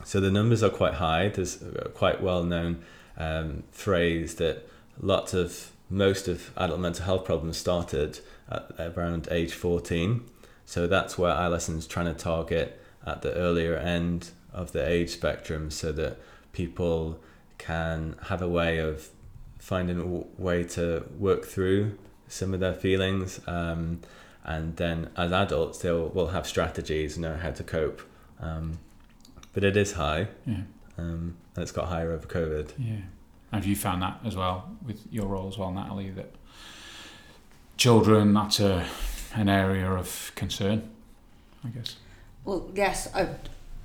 So 0.05 0.21
the 0.21 0.31
numbers 0.31 0.63
are 0.63 0.71
quite 0.71 0.95
high. 0.95 1.29
There's 1.29 1.63
a 1.63 1.89
quite 1.89 2.21
well 2.21 2.43
known 2.43 2.83
um, 3.17 3.63
phrase 3.71 4.35
that 4.37 4.67
lots 5.01 5.35
of 5.35 5.71
most 5.91 6.29
of 6.29 6.51
adult 6.57 6.81
mental 6.81 7.05
health 7.05 7.25
problems 7.25 7.57
started 7.57 8.21
at 8.51 8.97
around 8.97 9.29
age 9.31 9.53
14. 9.53 10.25
So 10.65 10.87
that's 10.87 11.19
where 11.19 11.33
Isle 11.33 11.51
Listen's 11.51 11.87
trying 11.87 12.07
to 12.07 12.15
target 12.15 12.81
at 13.07 13.23
the 13.23 13.33
earlier 13.35 13.77
end 13.77 14.31
of 14.53 14.73
the 14.73 14.87
age 14.87 15.11
spectrum 15.11 15.71
so 15.71 15.93
that 15.93 16.19
people 16.53 17.21
can 17.59 18.17
have 18.29 18.41
a 18.41 18.49
way 18.49 18.79
of 18.79 19.09
finding 19.59 19.99
a 19.99 20.41
way 20.41 20.65
to 20.65 21.05
work 21.19 21.45
through 21.45 21.99
some 22.29 22.55
of 22.55 22.61
their 22.61 22.75
feelings. 22.75 23.41
Um, 23.47 24.01
and 24.45 24.77
then 24.77 25.11
as 25.17 25.33
adults, 25.33 25.79
they 25.79 25.91
will, 25.91 26.09
will 26.09 26.29
have 26.29 26.47
strategies, 26.47 27.17
know 27.19 27.37
how 27.37 27.51
to 27.51 27.63
cope. 27.63 28.03
Um, 28.41 28.79
but 29.53 29.65
it 29.65 29.77
is 29.77 29.93
high. 29.93 30.29
Yeah. 30.47 30.63
Um, 30.99 31.37
and 31.55 31.63
it's 31.63 31.73
got 31.73 31.89
higher 31.89 32.13
over 32.13 32.27
COVID. 32.27 32.73
Yeah. 32.79 32.97
Have 33.55 33.67
you 33.67 33.77
found 33.77 34.03
that 34.03 34.19
as 34.25 34.35
well 34.35 34.69
with 34.85 35.07
your 35.13 35.27
role 35.27 35.47
as 35.47 35.57
well, 35.57 35.71
Natalie? 35.71 36.11
That 36.11 36.35
children, 37.77 38.35
that's 38.35 38.59
a, 38.59 38.85
an 39.33 39.49
area 39.49 39.89
of 39.93 40.33
concern, 40.35 40.91
I 41.65 41.69
guess. 41.69 41.95
Well, 42.45 42.69
yes, 42.75 43.15
I, 43.15 43.29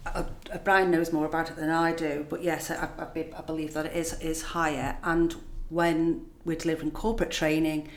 I, 0.07 0.25
I, 0.51 0.57
Brian 0.57 0.89
knows 0.89 1.13
more 1.13 1.27
about 1.27 1.51
it 1.51 1.55
than 1.55 1.69
I 1.69 1.93
do, 1.93 2.25
but 2.27 2.41
yes, 2.41 2.71
I, 2.71 2.89
I, 2.97 3.25
I 3.37 3.41
believe 3.41 3.75
that 3.75 3.85
it 3.85 3.95
is 3.95 4.19
is 4.21 4.41
higher. 4.41 4.97
And 5.03 5.35
when 5.69 6.25
we're 6.45 6.57
delivering 6.57 6.89
corporate 6.89 7.29
training, 7.29 7.89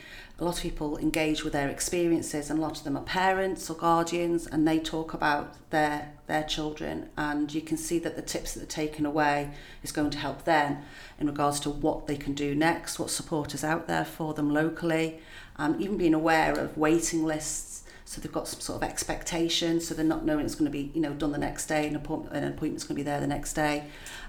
a 0.43 0.45
lot 0.45 0.57
of 0.57 0.61
people 0.61 0.97
engage 0.97 1.45
with 1.45 1.53
their 1.53 1.69
experiences 1.69 2.49
and 2.49 2.59
a 2.59 2.61
lot 2.61 2.77
of 2.77 2.83
them 2.83 2.97
are 2.97 3.03
parents 3.03 3.69
or 3.69 3.75
guardians 3.75 4.45
and 4.45 4.67
they 4.67 4.77
talk 4.77 5.13
about 5.13 5.55
their 5.69 6.11
their 6.27 6.43
children 6.43 7.09
and 7.17 7.53
you 7.53 7.61
can 7.61 7.77
see 7.77 7.97
that 7.97 8.17
the 8.17 8.21
tips 8.21 8.53
that 8.53 8.63
are 8.63 8.65
taken 8.65 9.05
away 9.05 9.49
is 9.83 9.93
going 9.93 10.09
to 10.09 10.17
help 10.17 10.43
them 10.43 10.79
in 11.17 11.27
regards 11.27 11.61
to 11.61 11.69
what 11.69 12.07
they 12.07 12.17
can 12.17 12.33
do 12.33 12.53
next 12.53 12.99
what 12.99 13.09
support 13.09 13.53
is 13.53 13.63
out 13.63 13.87
there 13.87 14.03
for 14.03 14.33
them 14.33 14.53
locally 14.53 15.17
and 15.55 15.81
even 15.81 15.97
being 15.97 16.13
aware 16.13 16.51
of 16.59 16.77
waiting 16.77 17.23
lists 17.23 17.83
so 18.03 18.19
they've 18.19 18.31
got 18.31 18.47
some 18.47 18.59
sort 18.59 18.83
of 18.83 18.89
expectation 18.89 19.79
so 19.79 19.93
they're 19.93 20.03
not 20.03 20.25
knowing 20.25 20.45
it's 20.45 20.55
going 20.55 20.69
to 20.69 20.77
be 20.77 20.91
you 20.93 20.99
know 20.99 21.13
done 21.13 21.31
the 21.31 21.37
next 21.37 21.67
day 21.67 21.87
an 21.87 21.95
appointment 21.95 22.35
an 22.35 22.43
appointment's 22.43 22.83
going 22.83 22.95
to 22.95 22.99
be 22.99 23.03
there 23.03 23.21
the 23.21 23.27
next 23.27 23.53
day. 23.53 23.85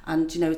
And 0.06 0.32
you 0.32 0.40
know 0.40 0.56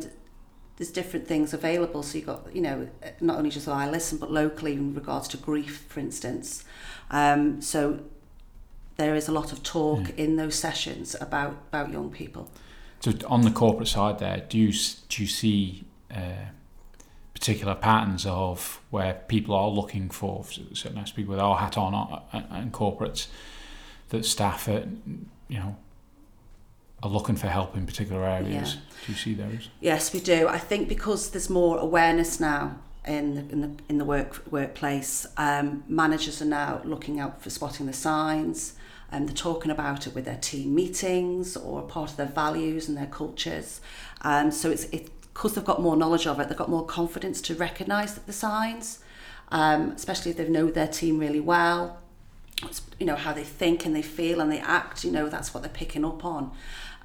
there's 0.77 0.91
different 0.91 1.27
things 1.27 1.55
available. 1.55 2.03
So 2.03 2.19
you've 2.19 2.27
got, 2.27 2.55
you 2.55 2.61
know, 2.61 2.89
not 3.21 3.39
only 3.39 3.51
just 3.51 3.67
Isle 3.67 3.91
Listen, 3.91 4.19
but 4.19 4.31
locally 4.31 4.75
in 4.75 4.95
regards 4.95 5.29
to 5.29 5.37
grief, 5.37 5.85
for 5.89 6.01
instance. 6.01 6.65
Um, 7.11 7.63
so 7.63 8.01
there 8.97 9.15
is 9.15 9.29
a 9.29 9.33
lot 9.33 9.53
of 9.53 9.63
talk 9.63 10.09
yeah. 10.09 10.25
in 10.25 10.37
those 10.37 10.55
sessions 10.55 11.17
about 11.21 11.57
about 11.69 11.93
young 11.93 12.11
people. 12.11 12.51
So 13.01 13.13
on 13.27 13.43
the 13.43 13.51
corporate 13.51 13.89
side, 13.89 14.19
there, 14.19 14.45
do 14.49 14.59
you 14.59 14.73
do 15.09 15.23
you 15.23 15.29
see 15.29 15.85
uh, 16.11 16.51
particular 17.35 17.75
patterns 17.75 18.25
of 18.27 18.81
where 18.91 19.15
people 19.29 19.55
are 19.55 19.69
looking 19.69 20.09
for 20.09 20.45
certain 20.73 21.05
people 21.15 21.33
with 21.33 21.41
our 21.41 21.57
hat 21.59 21.77
on 21.77 21.95
uh, 21.95 22.43
and 22.51 22.73
corporates 22.73 23.29
that 24.09 24.25
staff, 24.25 24.69
are, 24.69 24.87
you 25.49 25.59
know, 25.59 25.77
are 27.03 27.11
looking 27.11 27.37
for 27.37 27.49
help 27.49 27.77
in 27.77 27.87
particular 27.87 28.25
areas. 28.25 28.75
Yeah. 28.75 28.81
Do 29.07 29.13
you 29.13 29.19
see 29.19 29.35
those? 29.35 29.69
Yes, 29.81 30.13
we 30.13 30.21
do. 30.21 30.49
I 30.49 30.59
think 30.59 30.89
because 30.89 31.31
there's 31.31 31.51
more 31.51 31.79
awareness 31.79 32.41
now 32.41 32.79
in 33.07 33.35
the, 33.35 33.41
in 33.53 33.61
the, 33.61 33.71
in 33.89 33.99
the 33.99 34.05
work 34.05 34.43
workplace, 34.51 35.27
um, 35.37 35.85
managers 35.89 36.43
are 36.43 36.47
now 36.47 36.81
looking 36.85 37.21
out 37.21 37.43
for 37.43 37.51
spotting 37.51 37.87
the 37.87 37.93
signs. 37.93 38.75
and 39.13 39.23
um, 39.23 39.27
they're 39.27 39.37
talking 39.37 39.71
about 39.71 40.07
it 40.07 40.15
with 40.15 40.25
their 40.25 40.39
team 40.39 40.75
meetings 40.75 41.57
or 41.57 41.83
part 41.83 42.11
of 42.11 42.17
their 42.17 42.27
values 42.27 42.89
and 42.89 42.97
their 42.97 43.07
cultures. 43.07 43.81
Um, 44.23 44.51
so 44.51 44.71
it's 44.71 44.85
it 44.85 45.11
because 45.21 45.55
they've 45.55 45.65
got 45.65 45.83
more 45.83 45.97
knowledge 45.97 46.27
of 46.27 46.41
it, 46.41 46.49
they've 46.49 46.57
got 46.57 46.71
more 46.71 46.87
confidence 46.87 47.43
to 47.43 47.55
recognise 47.55 48.15
the 48.15 48.33
signs, 48.33 49.01
um, 49.51 49.91
especially 49.91 50.31
if 50.31 50.39
they 50.39 50.49
know 50.49 50.71
their 50.71 50.89
team 50.89 51.19
really 51.19 51.41
well. 51.41 51.99
you 52.99 53.05
know 53.05 53.17
how 53.17 53.35
they 53.35 53.45
think 53.45 53.85
and 53.85 53.95
they 53.95 54.03
feel 54.03 54.41
and 54.41 54.51
they 54.51 54.59
act. 54.61 55.05
You 55.05 55.13
know 55.13 55.29
that's 55.29 55.53
what 55.53 55.63
they're 55.63 55.71
picking 55.71 56.05
up 56.05 56.25
on. 56.25 56.51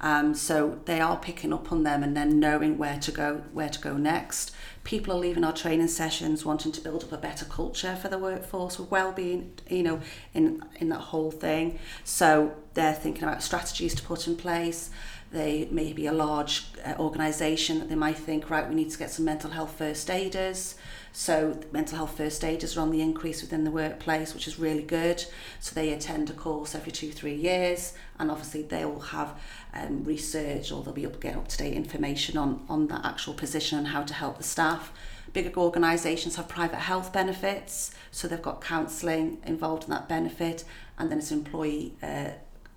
Um, 0.02 0.34
so 0.34 0.80
they 0.84 1.00
are 1.00 1.16
picking 1.16 1.52
up 1.52 1.70
on 1.70 1.84
them 1.84 2.02
and 2.02 2.16
then 2.16 2.40
knowing 2.40 2.76
where 2.76 2.98
to 2.98 3.12
go, 3.12 3.44
where 3.52 3.68
to 3.68 3.80
go 3.80 3.96
next. 3.96 4.50
People 4.82 5.14
are 5.14 5.18
leaving 5.18 5.44
our 5.44 5.52
training 5.52 5.86
sessions 5.86 6.44
wanting 6.44 6.72
to 6.72 6.80
build 6.80 7.04
up 7.04 7.12
a 7.12 7.16
better 7.16 7.44
culture 7.44 7.94
for 7.94 8.08
the 8.08 8.18
workforce 8.18 8.80
with 8.80 8.90
well-being, 8.90 9.52
you 9.70 9.84
know, 9.84 10.00
in 10.34 10.64
in 10.80 10.88
that 10.88 11.00
whole 11.00 11.30
thing. 11.30 11.78
So 12.02 12.56
they're 12.74 12.92
thinking 12.92 13.22
about 13.22 13.44
strategies 13.44 13.94
to 13.94 14.02
put 14.02 14.26
in 14.26 14.36
place. 14.36 14.90
They 15.30 15.66
may 15.70 15.94
be 15.94 16.06
a 16.06 16.12
large 16.12 16.66
uh, 16.84 16.94
organisation 16.98 17.78
that 17.78 17.88
they 17.88 17.94
might 17.94 18.18
think, 18.18 18.50
right, 18.50 18.68
we 18.68 18.74
need 18.74 18.90
to 18.90 18.98
get 18.98 19.10
some 19.10 19.24
mental 19.24 19.50
health 19.50 19.78
first 19.78 20.10
aiders. 20.10 20.74
So 21.12 21.58
mental 21.72 21.96
health 21.96 22.16
first 22.16 22.44
aiders 22.44 22.76
are 22.76 22.80
on 22.80 22.90
the 22.90 23.00
increase 23.00 23.40
within 23.40 23.64
the 23.64 23.70
workplace, 23.70 24.34
which 24.34 24.46
is 24.46 24.58
really 24.58 24.82
good. 24.82 25.24
So 25.60 25.74
they 25.74 25.92
attend 25.92 26.28
a 26.28 26.34
course 26.34 26.74
every 26.74 26.92
two, 26.92 27.12
three 27.12 27.34
years, 27.34 27.94
and 28.18 28.30
obviously 28.30 28.62
they 28.62 28.84
will 28.84 29.00
have 29.00 29.38
um, 29.74 30.04
research 30.04 30.70
or 30.70 30.82
they'll 30.82 30.92
be 30.92 31.02
able 31.02 31.14
to 31.14 31.20
get 31.20 31.36
up 31.36 31.48
to 31.48 31.56
date 31.56 31.74
information 31.74 32.36
on, 32.36 32.64
on 32.68 32.88
that 32.88 33.04
actual 33.04 33.34
position 33.34 33.78
and 33.78 33.88
how 33.88 34.02
to 34.02 34.14
help 34.14 34.38
the 34.38 34.44
staff. 34.44 34.92
Bigger 35.32 35.58
organisations 35.58 36.36
have 36.36 36.48
private 36.48 36.76
health 36.76 37.12
benefits, 37.12 37.94
so 38.10 38.28
they've 38.28 38.42
got 38.42 38.60
counselling 38.60 39.38
involved 39.46 39.84
in 39.84 39.90
that 39.90 40.06
benefit, 40.08 40.64
and 40.98 41.10
then 41.10 41.18
it's 41.18 41.32
employee 41.32 41.94
uh, 42.02 42.32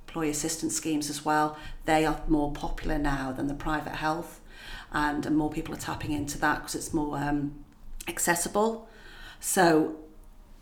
employee 0.07 0.29
assistance 0.29 0.73
schemes 0.73 1.09
as 1.09 1.25
well. 1.25 1.57
They 1.83 2.05
are 2.05 2.21
more 2.29 2.53
popular 2.53 2.97
now 2.97 3.33
than 3.33 3.47
the 3.47 3.53
private 3.53 3.95
health, 3.95 4.39
and, 4.93 5.25
and 5.25 5.35
more 5.35 5.49
people 5.49 5.73
are 5.73 5.77
tapping 5.77 6.13
into 6.13 6.37
that 6.37 6.59
because 6.59 6.75
it's 6.75 6.93
more 6.93 7.17
um, 7.17 7.65
accessible. 8.07 8.87
So 9.41 9.97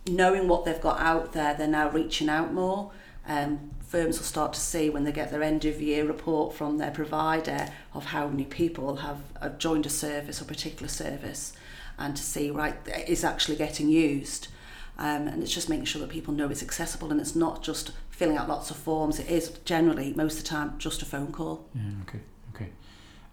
knowing 0.08 0.48
what 0.48 0.66
they've 0.66 0.82
got 0.82 1.00
out 1.00 1.34
there, 1.34 1.54
they're 1.54 1.68
now 1.68 1.92
reaching 1.92 2.30
out 2.30 2.52
more. 2.52 2.92
Um, 3.28 3.72
firms 3.80 4.18
will 4.18 4.26
start 4.26 4.54
to 4.54 4.60
see 4.60 4.90
when 4.90 5.04
they 5.04 5.12
get 5.12 5.32
their 5.32 5.44
end 5.44 5.66
of 5.66 5.82
year 5.82 6.06
report 6.06 6.54
from 6.54 6.78
their 6.78 6.92
provider 6.92 7.70
of 7.94 8.06
how 8.06 8.28
many 8.28 8.44
people 8.44 8.98
have, 8.98 9.22
joined 9.58 9.86
a 9.86 9.90
service 9.90 10.42
or 10.42 10.46
particular 10.46 10.88
service 10.88 11.54
and 11.98 12.16
to 12.16 12.24
see 12.24 12.50
right 12.50 12.76
is 13.08 13.24
actually 13.24 13.56
getting 13.56 13.90
used. 13.90 14.48
Um, 14.98 15.28
and 15.28 15.42
it's 15.42 15.54
just 15.54 15.70
making 15.70 15.86
sure 15.86 16.02
that 16.02 16.10
people 16.10 16.34
know 16.34 16.50
it's 16.50 16.62
accessible 16.62 17.12
and 17.12 17.20
it's 17.20 17.36
not 17.36 17.64
just 17.64 17.92
filling 18.10 18.38
out 18.38 18.48
lots 18.48 18.70
of 18.72 18.78
forms. 18.78 19.20
It 19.20 19.30
is 19.30 19.50
generally 19.66 20.14
most 20.14 20.38
of 20.38 20.44
the 20.44 20.50
time 20.50 20.76
just 20.78 21.02
a 21.02 21.06
phone 21.06 21.32
call. 21.32 21.66
Yeah 21.74 21.82
okay 22.04 22.20
okay. 22.56 22.70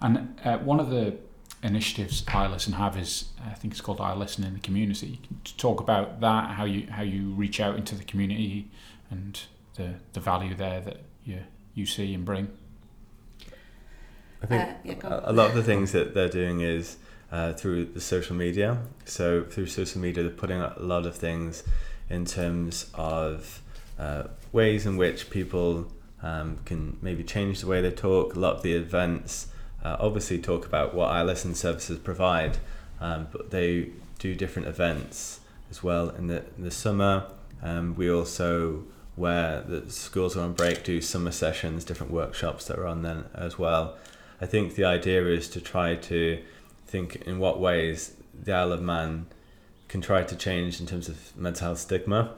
And 0.01 0.39
uh, 0.45 0.59
one 0.59 0.81
of 0.81 0.91
the 0.91 1.17
initiatives 1.63 2.25
Isle 2.29 2.51
Listen 2.51 2.75
have 2.75 2.97
is 2.97 3.27
I 3.45 3.55
think 3.55 3.73
it's 3.73 3.81
called 3.81 4.01
Isle 4.01 4.17
Listen 4.17 4.45
in 4.45 4.55
the 4.55 4.61
community. 4.61 5.21
To 5.45 5.57
talk 5.57 5.81
about 5.81 6.21
that, 6.21 6.51
how 6.51 6.65
you 6.65 6.87
how 6.91 7.03
you 7.03 7.31
reach 7.31 7.61
out 7.61 7.77
into 7.77 7.95
the 7.95 8.05
community, 8.05 8.69
and 9.11 9.41
the 9.81 9.91
the 10.13 10.21
value 10.21 10.55
there 10.55 10.81
that 10.81 10.99
you 11.25 11.39
you 11.75 11.87
see 11.87 12.15
and 12.15 12.25
bring. 12.25 12.49
I 14.43 14.47
think 14.47 14.63
uh, 14.63 14.75
yeah, 14.85 15.21
a 15.25 15.33
lot 15.33 15.51
of 15.51 15.55
the 15.55 15.63
things 15.63 15.93
that 15.93 16.15
they're 16.15 16.35
doing 16.43 16.61
is 16.61 16.97
uh, 17.31 17.53
through 17.53 17.87
the 17.87 18.01
social 18.01 18.37
media. 18.37 18.79
So 19.05 19.45
through 19.45 19.67
social 19.67 20.01
media, 20.01 20.23
they're 20.25 20.33
putting 20.33 20.61
out 20.61 20.79
a 20.79 20.83
lot 20.83 21.07
of 21.07 21.15
things 21.17 21.63
in 22.09 22.25
terms 22.25 22.91
of 22.95 23.63
uh, 23.99 24.25
ways 24.53 24.87
in 24.87 24.97
which 24.97 25.31
people 25.31 25.87
um, 26.23 26.59
can 26.65 26.97
maybe 27.03 27.23
change 27.23 27.61
the 27.61 27.67
way 27.67 27.81
they 27.81 27.91
talk. 27.91 28.35
A 28.35 28.39
lot 28.39 28.57
of 28.57 28.63
the 28.63 28.75
events 28.75 29.49
uh, 29.85 29.97
obviously 30.01 30.39
talk 30.39 30.67
about 30.67 30.95
what 30.95 31.11
Isle 31.11 31.27
Listen 31.27 31.55
services 31.55 31.99
provide, 31.99 32.59
um, 33.01 33.29
but 33.31 33.51
they 33.51 33.91
do 34.19 34.35
different 34.35 34.69
events 34.69 35.41
as 35.71 35.83
well. 35.83 36.11
In 36.11 36.27
the, 36.27 36.45
in 36.57 36.65
the 36.65 36.71
summer, 36.71 37.27
um, 37.63 37.95
we 37.95 38.11
also, 38.11 38.85
where 39.21 39.61
the 39.61 39.91
schools 39.91 40.35
are 40.35 40.41
on 40.41 40.55
break, 40.55 40.83
do 40.83 40.99
summer 41.03 41.31
sessions, 41.31 41.85
different 41.85 42.11
workshops 42.11 42.67
that 42.67 42.79
are 42.79 42.87
on 42.87 43.03
then 43.03 43.27
as 43.35 43.59
well. 43.59 43.99
I 44.41 44.47
think 44.47 44.77
the 44.77 44.87
idea 44.87 45.27
is 45.27 45.47
to 45.51 45.61
try 45.61 45.95
to 45.95 46.43
think 46.87 47.17
in 47.27 47.39
what 47.39 47.61
ways 47.61 48.15
the 48.33 48.55
Isle 48.55 48.73
of 48.73 48.81
Man 48.81 49.27
can 49.89 50.01
try 50.01 50.23
to 50.23 50.35
change 50.35 50.81
in 50.81 50.87
terms 50.87 51.07
of 51.11 51.37
mental 51.37 51.67
health 51.67 51.81
stigma. 51.81 52.35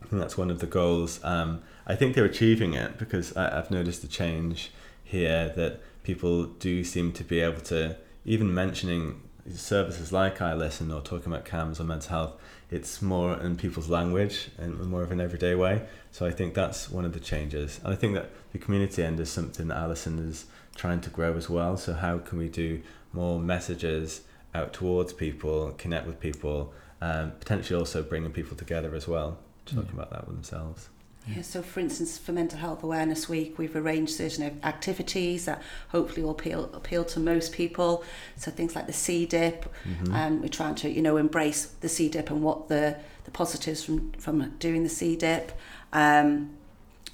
I 0.00 0.06
think 0.06 0.22
that's 0.22 0.38
one 0.38 0.50
of 0.50 0.60
the 0.60 0.66
goals. 0.66 1.22
Um, 1.22 1.60
I 1.86 1.94
think 1.94 2.14
they're 2.14 2.24
achieving 2.24 2.72
it 2.72 2.96
because 2.96 3.36
I, 3.36 3.58
I've 3.58 3.70
noticed 3.70 4.02
a 4.02 4.08
change 4.08 4.72
here 5.02 5.52
that 5.56 5.80
people 6.04 6.44
do 6.44 6.84
seem 6.84 7.12
to 7.12 7.24
be 7.24 7.40
able 7.40 7.60
to, 7.62 7.96
even 8.24 8.54
mentioning 8.54 9.20
services 9.54 10.10
like 10.10 10.40
Isle 10.40 10.56
Listen 10.56 10.90
or 10.90 11.02
talking 11.02 11.30
about 11.30 11.44
CAMHS 11.44 11.80
or 11.80 11.84
mental 11.84 12.08
health, 12.08 12.32
it's 12.74 13.00
more 13.00 13.40
in 13.40 13.56
people's 13.56 13.88
language 13.88 14.48
and 14.58 14.80
more 14.80 15.04
of 15.04 15.12
an 15.12 15.20
everyday 15.20 15.54
way. 15.54 15.82
So 16.10 16.26
I 16.26 16.32
think 16.32 16.54
that's 16.54 16.90
one 16.90 17.04
of 17.04 17.12
the 17.12 17.20
changes. 17.20 17.80
And 17.84 17.92
I 17.92 17.96
think 17.96 18.14
that 18.14 18.30
the 18.52 18.58
community 18.58 19.02
end 19.04 19.20
is 19.20 19.30
something 19.30 19.68
that 19.68 19.76
Isle 19.76 19.90
Listen 19.90 20.18
is 20.18 20.46
trying 20.74 21.00
to 21.02 21.10
grow 21.10 21.36
as 21.36 21.48
well. 21.48 21.76
So 21.76 21.92
how 21.92 22.18
can 22.18 22.38
we 22.38 22.48
do 22.48 22.82
more 23.12 23.38
messages 23.38 24.22
out 24.54 24.72
towards 24.72 25.12
people, 25.12 25.72
connect 25.78 26.06
with 26.06 26.18
people, 26.18 26.74
um, 27.00 27.32
potentially 27.38 27.78
also 27.78 28.02
bringing 28.02 28.32
people 28.32 28.56
together 28.56 28.94
as 28.94 29.06
well, 29.06 29.38
talking 29.66 29.86
yeah. 29.86 29.92
about 29.92 30.10
that 30.10 30.26
with 30.26 30.36
themselves. 30.36 30.88
Yeah, 31.26 31.40
so 31.40 31.62
for 31.62 31.80
instance, 31.80 32.18
for 32.18 32.32
Mental 32.32 32.58
Health 32.58 32.82
Awareness 32.82 33.30
Week, 33.30 33.58
we've 33.58 33.74
arranged 33.74 34.12
certain 34.14 34.60
activities 34.62 35.46
that 35.46 35.62
hopefully 35.88 36.22
will 36.22 36.32
appeal, 36.32 36.70
appeal 36.74 37.02
to 37.06 37.20
most 37.20 37.52
people. 37.52 38.04
So 38.36 38.50
things 38.50 38.76
like 38.76 38.86
the 38.86 38.92
sea 38.92 39.24
dip, 39.24 39.64
Mm-hmm. 39.88 40.14
and 40.14 40.40
we're 40.42 40.48
trying 40.48 40.74
to, 40.76 40.90
you 40.90 41.00
know, 41.00 41.16
embrace 41.16 41.64
the 41.80 41.88
sea 41.88 42.08
dip 42.10 42.30
and 42.30 42.42
what 42.42 42.68
the, 42.68 42.96
the 43.24 43.30
positives 43.30 43.82
from, 43.84 44.12
from 44.12 44.50
doing 44.58 44.82
the 44.82 44.88
sea 44.90 45.16
dip. 45.16 45.52
Um, 45.94 46.50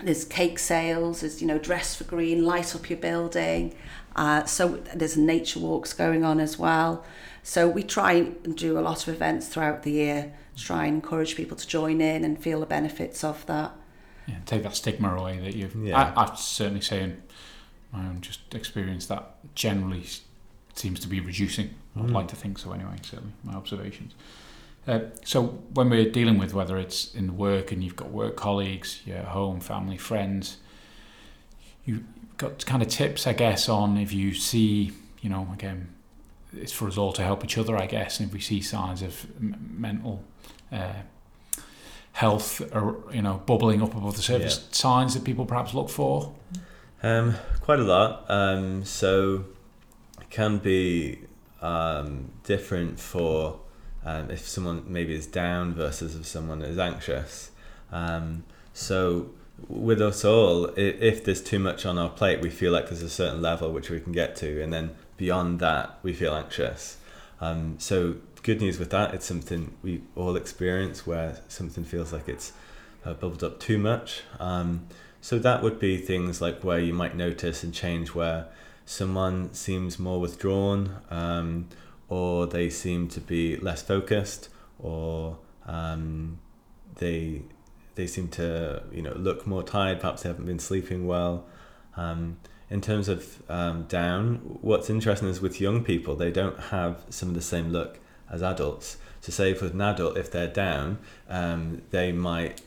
there's 0.02 0.24
cake 0.24 0.58
sales, 0.58 1.20
there's, 1.20 1.40
you 1.40 1.46
know, 1.46 1.58
dress 1.58 1.94
for 1.94 2.04
green, 2.04 2.44
light 2.44 2.74
up 2.74 2.88
your 2.90 2.98
building. 2.98 3.74
Uh, 4.16 4.44
so 4.44 4.78
there's 4.94 5.16
nature 5.16 5.60
walks 5.60 5.92
going 5.92 6.24
on 6.24 6.40
as 6.40 6.58
well. 6.58 7.04
So 7.42 7.68
we 7.68 7.82
try 7.84 8.12
and 8.12 8.56
do 8.56 8.78
a 8.78 8.80
lot 8.80 9.06
of 9.06 9.14
events 9.14 9.46
throughout 9.48 9.82
the 9.82 9.92
year 9.92 10.32
to 10.56 10.64
try 10.64 10.86
and 10.86 10.96
encourage 10.96 11.36
people 11.36 11.56
to 11.56 11.66
join 11.66 12.00
in 12.00 12.24
and 12.24 12.42
feel 12.42 12.60
the 12.60 12.66
benefits 12.66 13.22
of 13.22 13.46
that. 13.46 13.72
Yeah, 14.30 14.36
take 14.46 14.62
that 14.62 14.76
stigma 14.76 15.14
away 15.16 15.38
that 15.38 15.54
you've. 15.54 15.74
Yeah. 15.76 16.12
I, 16.16 16.22
I'd 16.24 16.38
certainly 16.38 16.80
say 16.80 17.02
in 17.02 17.22
my 17.92 18.00
own 18.00 18.20
just 18.20 18.54
experience 18.54 19.06
that 19.06 19.34
generally 19.54 20.04
seems 20.74 21.00
to 21.00 21.08
be 21.08 21.20
reducing. 21.20 21.74
I'd 21.96 22.04
Mm. 22.04 22.12
like 22.12 22.28
to 22.28 22.36
think 22.36 22.58
so 22.58 22.72
anyway. 22.72 22.96
Certainly, 23.02 23.32
my 23.44 23.54
observations. 23.54 24.14
Uh, 24.86 25.00
so 25.24 25.42
when 25.74 25.90
we're 25.90 26.10
dealing 26.10 26.38
with 26.38 26.54
whether 26.54 26.78
it's 26.78 27.14
in 27.14 27.36
work 27.36 27.70
and 27.72 27.82
you've 27.84 27.96
got 27.96 28.10
work 28.10 28.36
colleagues, 28.36 29.00
your 29.04 29.18
home, 29.22 29.60
family, 29.60 29.96
friends, 29.98 30.56
you've 31.84 32.02
got 32.38 32.64
kind 32.66 32.82
of 32.82 32.88
tips, 32.88 33.26
I 33.26 33.32
guess, 33.32 33.68
on 33.68 33.96
if 33.98 34.12
you 34.12 34.32
see, 34.34 34.92
you 35.20 35.28
know, 35.28 35.48
again, 35.52 35.88
it's 36.56 36.72
for 36.72 36.88
us 36.88 36.96
all 36.96 37.12
to 37.12 37.22
help 37.22 37.44
each 37.44 37.58
other, 37.58 37.76
I 37.76 37.86
guess, 37.86 38.20
and 38.20 38.28
if 38.28 38.32
we 38.34 38.40
see 38.40 38.60
signs 38.60 39.02
of 39.02 39.26
m- 39.38 39.74
mental 39.78 40.24
uh, 40.72 40.94
health, 42.12 42.60
or, 42.74 43.02
you 43.12 43.22
know, 43.22 43.42
bubbling 43.46 43.82
up 43.82 43.94
above 43.94 44.16
the 44.16 44.22
surface, 44.22 44.68
signs 44.72 45.14
that 45.14 45.24
people 45.24 45.46
perhaps 45.46 45.74
look 45.74 45.88
for. 45.88 46.34
Um, 47.02 47.34
quite 47.60 47.78
a 47.78 47.84
lot. 47.84 48.24
Um, 48.28 48.84
so 48.84 49.44
it 50.20 50.28
can 50.28 50.58
be 50.58 51.20
um, 51.62 52.30
different 52.44 53.00
for 53.00 53.60
um, 54.04 54.30
if 54.30 54.46
someone 54.48 54.84
maybe 54.86 55.14
is 55.14 55.26
down 55.26 55.74
versus 55.74 56.14
if 56.14 56.26
someone 56.26 56.62
is 56.62 56.78
anxious. 56.78 57.50
Um, 57.92 58.44
so 58.72 59.30
with 59.68 60.00
us 60.00 60.24
all, 60.24 60.66
if 60.76 61.24
there's 61.24 61.42
too 61.42 61.58
much 61.58 61.84
on 61.84 61.98
our 61.98 62.08
plate, 62.08 62.40
we 62.40 62.50
feel 62.50 62.72
like 62.72 62.88
there's 62.88 63.02
a 63.02 63.10
certain 63.10 63.42
level 63.42 63.72
which 63.72 63.90
we 63.90 64.00
can 64.00 64.12
get 64.12 64.36
to, 64.36 64.62
and 64.62 64.72
then 64.72 64.90
beyond 65.16 65.60
that, 65.60 65.98
we 66.02 66.14
feel 66.14 66.34
anxious. 66.34 66.96
Um, 67.40 67.76
so 67.78 68.16
good 68.42 68.60
news 68.60 68.78
with 68.78 68.90
that, 68.90 69.14
it's 69.14 69.26
something 69.26 69.76
we 69.82 70.02
all 70.16 70.36
experience 70.36 71.06
where 71.06 71.40
something 71.48 71.84
feels 71.84 72.12
like 72.12 72.28
it's 72.28 72.52
uh, 73.04 73.14
bubbled 73.14 73.44
up 73.44 73.60
too 73.60 73.78
much. 73.78 74.22
Um, 74.38 74.86
so 75.20 75.38
that 75.38 75.62
would 75.62 75.78
be 75.78 75.98
things 75.98 76.40
like 76.40 76.64
where 76.64 76.78
you 76.78 76.94
might 76.94 77.16
notice 77.16 77.62
and 77.62 77.74
change 77.74 78.14
where 78.14 78.46
someone 78.86 79.52
seems 79.52 79.98
more 79.98 80.20
withdrawn, 80.20 80.96
um, 81.10 81.68
or 82.08 82.46
they 82.46 82.70
seem 82.70 83.08
to 83.08 83.20
be 83.20 83.56
less 83.56 83.82
focused, 83.82 84.48
or 84.78 85.38
um, 85.66 86.38
they 86.96 87.42
they 87.94 88.06
seem 88.06 88.28
to 88.28 88.82
you 88.90 89.02
know 89.02 89.12
look 89.12 89.46
more 89.46 89.62
tired. 89.62 90.00
Perhaps 90.00 90.22
they 90.22 90.30
haven't 90.30 90.46
been 90.46 90.58
sleeping 90.58 91.06
well. 91.06 91.46
Um, 91.96 92.38
in 92.70 92.80
terms 92.80 93.08
of 93.08 93.42
um, 93.50 93.84
down, 93.84 94.36
what's 94.60 94.88
interesting 94.88 95.28
is 95.28 95.40
with 95.40 95.60
young 95.60 95.84
people, 95.84 96.14
they 96.14 96.30
don't 96.30 96.58
have 96.58 97.04
some 97.10 97.28
of 97.28 97.34
the 97.34 97.42
same 97.42 97.70
look 97.70 97.98
as 98.30 98.42
adults. 98.42 98.96
So, 99.20 99.32
say 99.32 99.54
for 99.54 99.66
an 99.66 99.80
adult, 99.80 100.16
if 100.16 100.30
they're 100.30 100.48
down, 100.48 100.98
um, 101.28 101.82
they 101.90 102.12
might 102.12 102.62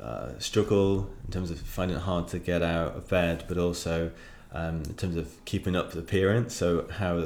uh, 0.00 0.38
struggle 0.38 1.10
in 1.24 1.32
terms 1.32 1.50
of 1.50 1.60
finding 1.60 1.96
it 1.96 2.00
hard 2.00 2.28
to 2.28 2.38
get 2.38 2.62
out 2.62 2.96
of 2.96 3.08
bed, 3.08 3.44
but 3.46 3.58
also 3.58 4.10
um, 4.52 4.82
in 4.84 4.94
terms 4.94 5.16
of 5.16 5.44
keeping 5.44 5.76
up 5.76 5.92
the 5.92 5.98
appearance. 5.98 6.54
So, 6.54 6.88
how 6.90 7.16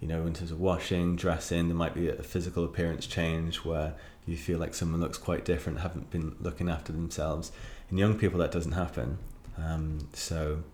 you 0.00 0.08
know, 0.08 0.26
in 0.26 0.34
terms 0.34 0.50
of 0.50 0.60
washing, 0.60 1.16
dressing, 1.16 1.68
there 1.68 1.76
might 1.76 1.94
be 1.94 2.08
a 2.08 2.22
physical 2.22 2.64
appearance 2.64 3.06
change 3.06 3.58
where 3.58 3.94
you 4.26 4.36
feel 4.36 4.58
like 4.58 4.74
someone 4.74 5.00
looks 5.00 5.18
quite 5.18 5.44
different, 5.44 5.80
haven't 5.80 6.10
been 6.10 6.34
looking 6.40 6.68
after 6.68 6.92
themselves. 6.92 7.52
In 7.90 7.98
young 7.98 8.18
people, 8.18 8.38
that 8.40 8.50
doesn't 8.50 8.72
happen. 8.72 9.18
Um, 9.56 10.08
so, 10.12 10.64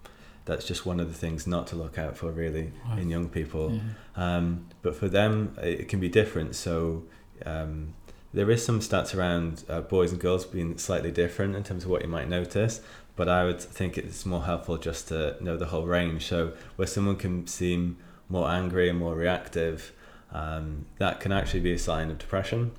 that's 0.48 0.66
just 0.66 0.84
one 0.84 0.98
of 0.98 1.08
the 1.12 1.14
things 1.14 1.46
not 1.46 1.66
to 1.68 1.76
look 1.76 1.98
out 1.98 2.16
for, 2.16 2.32
really, 2.32 2.72
in 2.96 3.10
young 3.10 3.28
people. 3.28 3.66
Yeah. 3.72 4.36
Um, 4.36 4.66
but 4.82 4.96
for 4.96 5.08
them, 5.08 5.54
it 5.62 5.88
can 5.88 6.00
be 6.00 6.08
different. 6.08 6.56
So 6.56 7.04
um, 7.44 7.94
there 8.32 8.50
is 8.50 8.64
some 8.64 8.80
stats 8.80 9.16
around 9.16 9.64
uh, 9.68 9.82
boys 9.82 10.10
and 10.12 10.20
girls 10.20 10.44
being 10.46 10.78
slightly 10.78 11.12
different 11.12 11.54
in 11.54 11.62
terms 11.62 11.84
of 11.84 11.90
what 11.90 12.02
you 12.02 12.08
might 12.08 12.28
notice. 12.28 12.80
But 13.14 13.28
I 13.28 13.44
would 13.44 13.60
think 13.60 13.98
it's 13.98 14.24
more 14.24 14.44
helpful 14.44 14.78
just 14.78 15.08
to 15.08 15.36
know 15.40 15.56
the 15.56 15.66
whole 15.66 15.86
range. 15.86 16.26
So 16.26 16.52
where 16.76 16.88
someone 16.88 17.16
can 17.16 17.46
seem 17.46 17.98
more 18.28 18.48
angry 18.48 18.88
and 18.88 18.98
more 18.98 19.14
reactive, 19.14 19.92
um, 20.32 20.86
that 20.98 21.20
can 21.20 21.32
actually 21.32 21.60
be 21.60 21.72
a 21.72 21.78
sign 21.78 22.10
of 22.10 22.18
depression. 22.18 22.72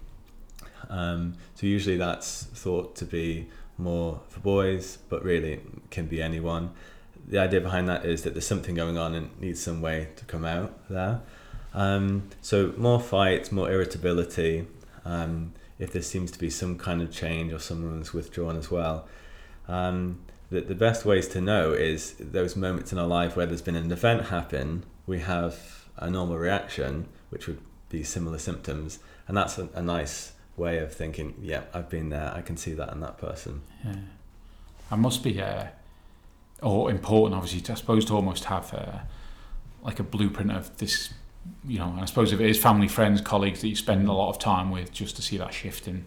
Um, 0.90 1.36
so 1.56 1.68
usually 1.68 1.98
that's 1.98 2.44
thought 2.44 2.96
to 2.96 3.06
be 3.06 3.48
more 3.78 4.22
for 4.30 4.40
boys, 4.40 4.98
but 5.10 5.24
really 5.24 5.62
can 5.90 6.06
be 6.08 6.22
anyone. 6.22 6.72
The 7.30 7.38
idea 7.38 7.62
behind 7.62 7.88
that 7.88 8.06
is 8.06 8.24
that 8.24 8.34
there's 8.34 8.48
something 8.48 8.76
going 8.76 8.98
on 8.98 9.16
and 9.16 9.40
needs 9.40 9.62
some 9.62 9.82
way 9.82 10.10
to 10.16 10.26
come 10.26 10.44
out 10.44 10.90
there. 10.90 11.22
Um, 11.74 12.30
so 12.42 12.74
more 12.76 13.00
fights, 13.00 13.52
more 13.52 13.72
irritability. 13.72 14.68
Um, 15.06 15.54
if 15.80 15.94
there 15.94 16.02
seems 16.02 16.30
to 16.32 16.40
be 16.40 16.50
some 16.50 16.78
kind 16.78 17.02
of 17.02 17.12
change 17.12 17.54
or 17.54 17.60
someone's 17.60 18.14
withdrawn 18.14 18.58
as 18.58 18.70
well. 18.70 19.08
Um, 19.68 20.20
the, 20.52 20.62
the 20.62 20.76
best 20.76 21.06
ways 21.06 21.28
to 21.30 21.42
know 21.42 21.72
is 21.72 22.16
those 22.20 22.56
moments 22.56 22.92
in 22.92 23.00
our 23.00 23.08
life 23.08 23.36
where 23.36 23.46
there's 23.46 23.62
been 23.62 23.76
an 23.76 23.92
event 23.92 24.26
happen, 24.26 24.84
we 25.08 25.20
have 25.20 25.86
a 25.98 26.10
normal 26.10 26.38
reaction, 26.38 27.08
which 27.30 27.48
would 27.48 27.60
be 27.88 28.04
similar 28.04 28.38
symptoms, 28.38 29.00
and 29.28 29.38
that's 29.38 29.58
a, 29.58 29.70
a 29.74 29.82
nice 29.82 30.34
way 30.58 30.80
of 30.80 30.94
thinking. 30.94 31.36
Yeah, 31.42 31.64
I've 31.74 31.90
been 31.90 32.10
there. 32.10 32.34
I 32.36 32.42
can 32.42 32.58
see 32.58 32.74
that 32.74 32.92
in 32.92 33.00
that 33.00 33.18
person. 33.18 33.62
Yeah. 33.86 33.96
I 34.92 34.96
must 34.96 35.24
be, 35.24 35.40
uh, 35.42 35.68
or 36.62 36.90
important, 36.92 37.36
obviously, 37.36 37.62
to, 37.62 37.72
I 37.72 37.76
suppose, 37.76 38.06
to 38.06 38.14
almost 38.14 38.46
have 38.46 38.74
uh, 38.74 39.00
like 39.82 40.00
a 40.00 40.04
blueprint 40.04 40.52
of 40.52 40.78
this, 40.78 41.14
you 41.66 41.80
know, 41.80 41.86
and 41.90 42.02
I 42.02 42.06
suppose 42.06 42.34
if 42.34 42.40
it 42.40 42.50
is 42.50 42.62
family, 42.62 42.88
friends, 42.88 43.22
colleagues 43.22 43.62
that 43.62 43.68
you 43.70 43.76
spend 43.76 44.08
a 44.08 44.14
lot 44.14 44.30
of 44.30 44.40
time 44.40 44.72
with, 44.72 44.92
just 44.92 45.16
to 45.18 45.22
see 45.22 45.38
that 45.38 45.54
shift 45.54 45.88
in, 45.88 46.06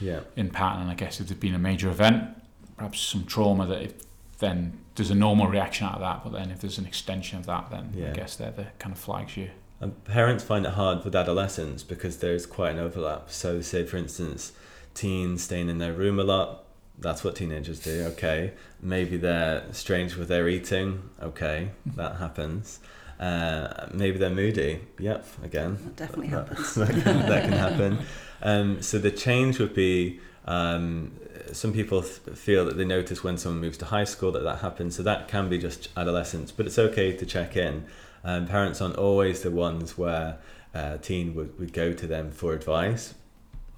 Yeah, 0.00 0.20
in 0.36 0.50
pattern. 0.50 0.82
And 0.82 0.90
I 0.90 0.94
guess 0.94 1.20
if 1.20 1.28
there's 1.28 1.40
been 1.40 1.54
a 1.54 1.58
major 1.58 1.88
event, 1.88 2.30
perhaps 2.76 3.00
some 3.00 3.24
trauma, 3.24 3.66
that 3.66 3.82
if 3.82 3.92
then 4.38 4.78
there's 4.96 5.10
a 5.10 5.14
normal 5.14 5.46
reaction 5.46 5.86
out 5.86 5.94
of 5.94 6.00
that, 6.00 6.24
but 6.24 6.32
then 6.32 6.50
if 6.50 6.60
there's 6.60 6.76
an 6.78 6.84
extension 6.86 7.38
of 7.38 7.46
that, 7.46 7.70
then 7.70 7.92
Yeah. 7.94 8.10
I 8.10 8.12
guess 8.12 8.36
they're 8.36 8.50
the 8.50 8.66
kind 8.78 8.92
of 8.92 8.98
flags 8.98 9.36
you. 9.36 9.50
And 9.80 10.04
parents 10.04 10.44
find 10.44 10.66
it 10.66 10.72
hard 10.72 11.04
with 11.04 11.14
adolescents 11.16 11.82
because 11.82 12.18
there's 12.18 12.44
quite 12.46 12.72
an 12.72 12.78
overlap. 12.78 13.30
So, 13.30 13.60
say 13.60 13.84
for 13.84 13.96
instance, 13.96 14.52
teens 14.94 15.42
staying 15.44 15.68
in 15.68 15.78
their 15.78 15.92
room 15.92 16.18
a 16.18 16.24
lot. 16.24 16.64
That's 16.98 17.24
what 17.24 17.36
teenagers 17.36 17.80
do. 17.80 18.04
Okay, 18.12 18.52
maybe 18.80 19.16
they're 19.16 19.64
strange 19.72 20.16
with 20.16 20.28
their 20.28 20.48
eating. 20.48 21.10
Okay, 21.20 21.70
that 21.96 22.16
happens. 22.16 22.80
Uh, 23.18 23.86
maybe 23.92 24.18
they're 24.18 24.30
moody. 24.30 24.80
Yep, 24.98 25.26
again, 25.44 25.78
That 25.84 25.96
definitely 25.96 26.28
that, 26.28 26.48
happens. 26.48 26.74
that, 26.76 26.88
can, 26.90 27.02
that 27.02 27.42
can 27.44 27.52
happen. 27.52 27.98
Um, 28.42 28.82
so 28.82 28.98
the 28.98 29.10
change 29.10 29.58
would 29.58 29.74
be 29.74 30.20
um, 30.46 31.12
some 31.52 31.72
people 31.72 32.02
th- 32.02 32.36
feel 32.36 32.64
that 32.64 32.76
they 32.76 32.84
notice 32.84 33.22
when 33.22 33.38
someone 33.38 33.60
moves 33.60 33.78
to 33.78 33.84
high 33.86 34.04
school 34.04 34.32
that 34.32 34.42
that 34.42 34.58
happens. 34.58 34.96
So 34.96 35.02
that 35.04 35.28
can 35.28 35.48
be 35.48 35.58
just 35.58 35.88
adolescence, 35.96 36.50
but 36.50 36.66
it's 36.66 36.78
okay 36.78 37.16
to 37.16 37.26
check 37.26 37.56
in. 37.56 37.84
Um, 38.24 38.46
parents 38.46 38.80
aren't 38.80 38.96
always 38.96 39.42
the 39.42 39.50
ones 39.50 39.96
where 39.98 40.38
a 40.74 40.98
teen 40.98 41.34
would, 41.34 41.58
would 41.58 41.72
go 41.72 41.92
to 41.92 42.06
them 42.06 42.30
for 42.30 42.54
advice. 42.54 43.14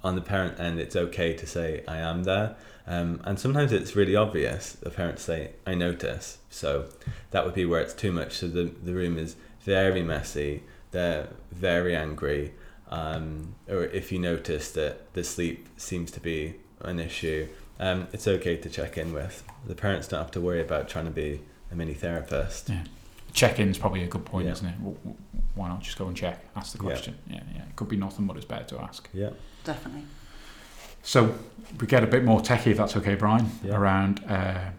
On 0.05 0.13
the 0.13 0.21
parent 0.21 0.59
end, 0.59 0.79
it's 0.79 0.95
okay 0.95 1.33
to 1.33 1.47
say, 1.47 1.83
I 1.87 1.97
am 1.97 2.25
there. 2.25 2.55
Um, 2.85 3.21
and 3.23 3.39
sometimes 3.39 3.71
it's 3.71 3.95
really 3.95 4.15
obvious. 4.15 4.73
The 4.73 4.91
parents 4.91 5.23
say, 5.23 5.53
I 5.65 5.73
notice. 5.73 6.37
So 6.51 6.85
that 7.31 7.43
would 7.43 7.55
be 7.55 7.65
where 7.65 7.81
it's 7.81 7.95
too 7.95 8.11
much. 8.11 8.33
So 8.33 8.47
the, 8.47 8.65
the 8.83 8.93
room 8.93 9.17
is 9.17 9.35
very 9.63 10.03
messy, 10.03 10.61
they're 10.91 11.29
very 11.51 11.95
angry. 11.95 12.53
Um, 12.91 13.55
or 13.67 13.85
if 13.85 14.11
you 14.11 14.19
notice 14.19 14.71
that 14.73 15.11
the 15.15 15.23
sleep 15.23 15.67
seems 15.75 16.11
to 16.11 16.19
be 16.19 16.53
an 16.81 16.99
issue, 16.99 17.47
um, 17.79 18.07
it's 18.13 18.27
okay 18.27 18.57
to 18.57 18.69
check 18.69 18.99
in 18.99 19.11
with. 19.11 19.43
The 19.65 19.73
parents 19.73 20.07
don't 20.07 20.19
have 20.21 20.29
to 20.31 20.39
worry 20.39 20.61
about 20.61 20.87
trying 20.87 21.05
to 21.05 21.11
be 21.11 21.41
a 21.71 21.75
mini 21.75 21.95
therapist. 21.95 22.69
Yeah. 22.69 22.83
Check-in's 23.33 23.79
probably 23.79 24.03
a 24.03 24.07
good 24.07 24.23
point, 24.23 24.45
Yeah. 24.45 24.51
isn't 24.53 24.67
it? 24.67 24.75
Why 25.55 25.67
not 25.67 25.81
just 25.81 25.97
go 25.97 26.05
and 26.05 26.15
check, 26.15 26.45
ask 26.55 26.77
the 26.77 26.83
Yeah. 26.83 26.89
question? 26.91 27.15
Yeah, 27.27 27.41
yeah. 27.55 27.63
It 27.63 27.75
could 27.75 27.89
be 27.89 27.97
nothing, 27.97 28.27
but 28.27 28.37
it's 28.37 28.45
better 28.45 28.65
to 28.65 28.81
ask. 28.81 29.09
Yeah. 29.11 29.31
Definitely. 29.65 30.03
So 31.03 31.35
we 31.79 31.87
get 31.87 32.03
a 32.03 32.07
bit 32.07 32.23
more 32.23 32.39
techie, 32.39 32.67
if 32.67 32.77
that's 32.77 32.95
okay, 32.97 33.15
Brian, 33.15 33.49
Yeah. 33.63 33.75
around 33.75 34.23
uh, 34.29 34.71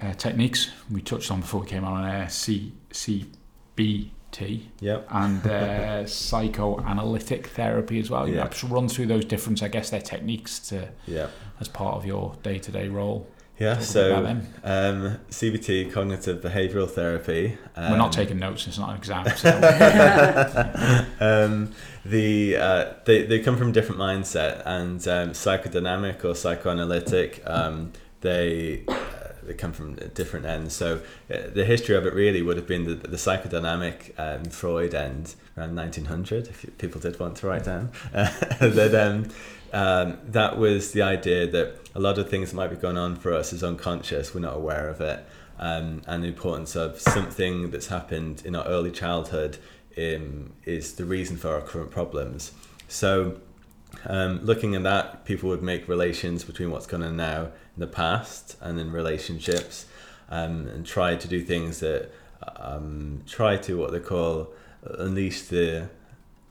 uh, 0.00 0.12
techniques. 0.14 0.70
We 0.90 1.02
touched 1.02 1.30
on 1.30 1.40
before 1.40 1.60
we 1.62 1.66
came 1.66 1.84
on 1.84 2.04
air 2.08 2.28
C, 2.28 2.72
CBT, 2.92 4.66
Yep. 4.80 5.06
and 5.10 5.46
uh, 5.46 6.06
psychoanalytic 6.06 7.48
therapy 7.48 7.98
as 8.00 8.10
well. 8.10 8.26
You 8.28 8.34
Yeah. 8.36 8.42
yeah. 8.44 8.48
just 8.48 8.64
run 8.64 8.88
through 8.88 9.06
those 9.06 9.24
different, 9.24 9.62
I 9.62 9.68
guess, 9.68 9.90
their 9.90 10.00
techniques 10.00 10.58
to 10.70 10.88
Yeah. 11.06 11.28
as 11.60 11.68
part 11.68 11.96
of 11.96 12.04
your 12.06 12.36
day 12.42 12.58
to 12.58 12.70
day 12.70 12.88
role. 12.88 13.26
Yeah. 13.58 13.74
Talk 13.74 13.82
So 13.84 14.16
um, 14.64 15.18
CBT, 15.30 15.92
cognitive 15.92 16.42
behavioural 16.42 16.90
therapy. 16.90 17.58
Um, 17.76 17.92
We're 17.92 17.98
not 17.98 18.12
taking 18.12 18.38
notes; 18.38 18.66
it's 18.66 18.78
not 18.78 18.90
an 18.90 18.96
exam. 18.96 19.26
So. 19.36 21.06
um, 21.20 21.72
the 22.04 22.56
uh, 22.56 22.92
they 23.04 23.22
they 23.22 23.38
come 23.38 23.56
from 23.56 23.72
different 23.72 24.00
mindset 24.00 24.62
and 24.66 25.06
um, 25.06 25.30
psychodynamic 25.30 26.24
or 26.24 26.34
psychoanalytic. 26.34 27.42
Um, 27.46 27.92
they 28.22 28.84
uh, 28.88 28.94
they 29.44 29.54
come 29.54 29.72
from 29.72 29.94
different 30.14 30.46
ends. 30.46 30.74
So 30.74 31.00
uh, 31.30 31.36
the 31.52 31.64
history 31.64 31.96
of 31.96 32.06
it 32.06 32.14
really 32.14 32.42
would 32.42 32.56
have 32.56 32.66
been 32.66 32.84
the, 32.84 32.94
the 32.94 33.16
psychodynamic 33.16 34.18
um, 34.18 34.44
Freud 34.44 34.94
end 34.94 35.34
around 35.56 35.76
1900. 35.76 36.48
If 36.48 36.78
people 36.78 37.00
did 37.00 37.18
want 37.18 37.36
to 37.36 37.46
write 37.46 37.64
down 37.64 37.90
uh, 38.14 38.30
that 38.60 38.94
um, 39.72 40.18
that 40.24 40.58
was 40.58 40.92
the 40.92 41.02
idea 41.02 41.46
that 41.46 41.76
a 41.94 42.00
lot 42.00 42.18
of 42.18 42.28
things 42.28 42.50
that 42.50 42.56
might 42.56 42.70
be 42.70 42.76
going 42.76 42.98
on 42.98 43.16
for 43.16 43.32
us 43.32 43.52
is 43.52 43.64
unconscious. 43.64 44.34
We're 44.34 44.40
not 44.40 44.56
aware 44.56 44.88
of 44.88 45.00
it. 45.00 45.24
Um, 45.58 46.02
and 46.06 46.24
the 46.24 46.28
importance 46.28 46.74
of 46.74 47.00
something 47.00 47.70
that's 47.70 47.86
happened 47.86 48.42
in 48.44 48.56
our 48.56 48.64
early 48.66 48.90
childhood 48.90 49.58
um, 49.96 50.52
is 50.64 50.94
the 50.94 51.04
reason 51.04 51.36
for 51.36 51.48
our 51.50 51.60
current 51.60 51.90
problems. 51.90 52.52
So, 52.88 53.40
um, 54.06 54.40
looking 54.42 54.74
at 54.74 54.82
that, 54.84 55.24
people 55.24 55.50
would 55.50 55.62
make 55.62 55.86
relations 55.86 56.44
between 56.44 56.70
what's 56.70 56.86
going 56.86 57.02
on 57.02 57.16
now 57.16 57.44
in 57.44 57.80
the 57.80 57.86
past 57.86 58.56
and 58.60 58.80
in 58.80 58.90
relationships, 58.90 59.86
um, 60.30 60.66
and 60.68 60.84
try 60.84 61.14
to 61.14 61.28
do 61.28 61.42
things 61.42 61.80
that 61.80 62.10
um, 62.56 63.22
try 63.26 63.56
to 63.58 63.76
what 63.78 63.92
they 63.92 64.00
call 64.00 64.48
unleash 64.82 65.42
the 65.42 65.88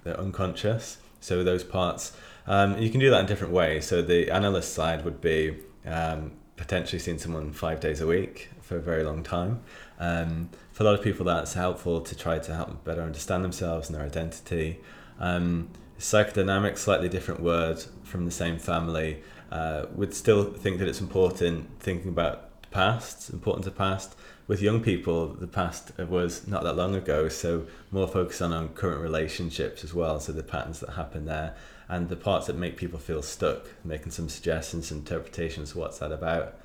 the 0.03 0.19
unconscious. 0.19 0.97
So 1.21 1.43
those 1.43 1.63
parts, 1.63 2.11
um, 2.47 2.77
you 2.77 2.89
can 2.89 2.99
do 2.99 3.09
that 3.11 3.21
in 3.21 3.25
different 3.27 3.53
ways. 3.53 3.87
So 3.87 4.01
the 4.01 4.29
analyst 4.29 4.73
side 4.73 5.05
would 5.05 5.21
be 5.21 5.55
um, 5.85 6.33
potentially 6.57 6.99
seeing 6.99 7.17
someone 7.17 7.53
five 7.53 7.79
days 7.79 8.01
a 8.01 8.07
week 8.07 8.49
for 8.61 8.75
a 8.75 8.81
very 8.81 9.03
long 9.03 9.23
time. 9.23 9.61
Um, 9.99 10.49
for 10.71 10.83
a 10.83 10.85
lot 10.85 10.95
of 10.95 11.03
people, 11.03 11.25
that's 11.25 11.53
helpful 11.53 12.01
to 12.01 12.15
try 12.15 12.39
to 12.39 12.55
help 12.55 12.67
them 12.67 12.79
better 12.83 13.01
understand 13.01 13.43
themselves 13.43 13.87
and 13.87 13.97
their 13.97 14.05
identity. 14.05 14.79
Um, 15.19 15.69
psychodynamic, 15.99 16.77
slightly 16.77 17.07
different 17.07 17.41
word 17.41 17.83
from 18.03 18.25
the 18.25 18.31
same 18.31 18.57
family, 18.57 19.21
uh, 19.51 19.85
would 19.93 20.13
still 20.13 20.43
think 20.43 20.79
that 20.79 20.87
it's 20.87 21.01
important 21.01 21.69
thinking 21.79 22.09
about 22.09 22.69
past, 22.71 23.29
important 23.29 23.65
to 23.65 23.71
past. 23.71 24.15
With 24.51 24.61
young 24.61 24.81
people, 24.81 25.27
the 25.27 25.47
past 25.47 25.97
was 25.97 26.45
not 26.45 26.63
that 26.63 26.75
long 26.75 26.93
ago, 26.93 27.29
so 27.29 27.67
more 27.89 28.05
focus 28.05 28.41
on, 28.41 28.51
on 28.51 28.67
current 28.73 28.99
relationships 28.99 29.81
as 29.81 29.93
well, 29.93 30.19
so 30.19 30.33
the 30.33 30.43
patterns 30.43 30.81
that 30.81 30.89
happen 30.89 31.23
there 31.23 31.55
and 31.87 32.09
the 32.09 32.17
parts 32.17 32.47
that 32.47 32.57
make 32.57 32.75
people 32.75 32.99
feel 32.99 33.21
stuck, 33.21 33.67
making 33.85 34.11
some 34.11 34.27
suggestions 34.27 34.91
interpretations 34.91 35.73
what's 35.73 35.99
that 35.99 36.11
about. 36.11 36.55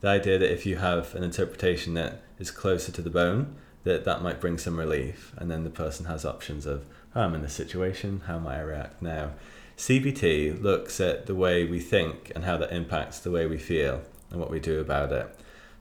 The 0.00 0.08
idea 0.08 0.40
that 0.40 0.52
if 0.52 0.66
you 0.66 0.78
have 0.78 1.14
an 1.14 1.22
interpretation 1.22 1.94
that 1.94 2.20
is 2.40 2.50
closer 2.50 2.90
to 2.90 3.00
the 3.00 3.10
bone, 3.10 3.54
that 3.84 4.04
that 4.04 4.24
might 4.24 4.40
bring 4.40 4.58
some 4.58 4.76
relief, 4.76 5.32
and 5.36 5.48
then 5.48 5.62
the 5.62 5.70
person 5.70 6.06
has 6.06 6.24
options 6.24 6.66
of, 6.66 6.84
oh, 7.14 7.20
I'm 7.20 7.34
in 7.36 7.42
this 7.42 7.54
situation, 7.54 8.22
how 8.26 8.40
might 8.40 8.56
I 8.56 8.62
react 8.62 9.00
now? 9.00 9.34
CBT 9.76 10.60
looks 10.60 11.00
at 11.00 11.26
the 11.26 11.34
way 11.36 11.64
we 11.64 11.78
think 11.78 12.32
and 12.34 12.44
how 12.44 12.56
that 12.56 12.72
impacts 12.72 13.20
the 13.20 13.30
way 13.30 13.46
we 13.46 13.58
feel 13.58 14.02
and 14.32 14.40
what 14.40 14.50
we 14.50 14.58
do 14.58 14.80
about 14.80 15.12
it. 15.12 15.32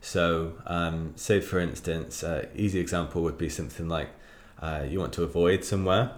So, 0.06 0.54
um, 0.68 1.14
say 1.16 1.42
for 1.42 1.58
instance, 1.58 2.24
uh, 2.24 2.46
easy 2.56 2.80
example 2.80 3.24
would 3.24 3.40
be 3.40 3.50
something 3.50 3.90
like 3.90 4.10
uh, 4.62 4.86
you 4.88 5.00
want 5.00 5.14
to 5.14 5.24
avoid 5.24 5.64
somewhere. 5.66 6.12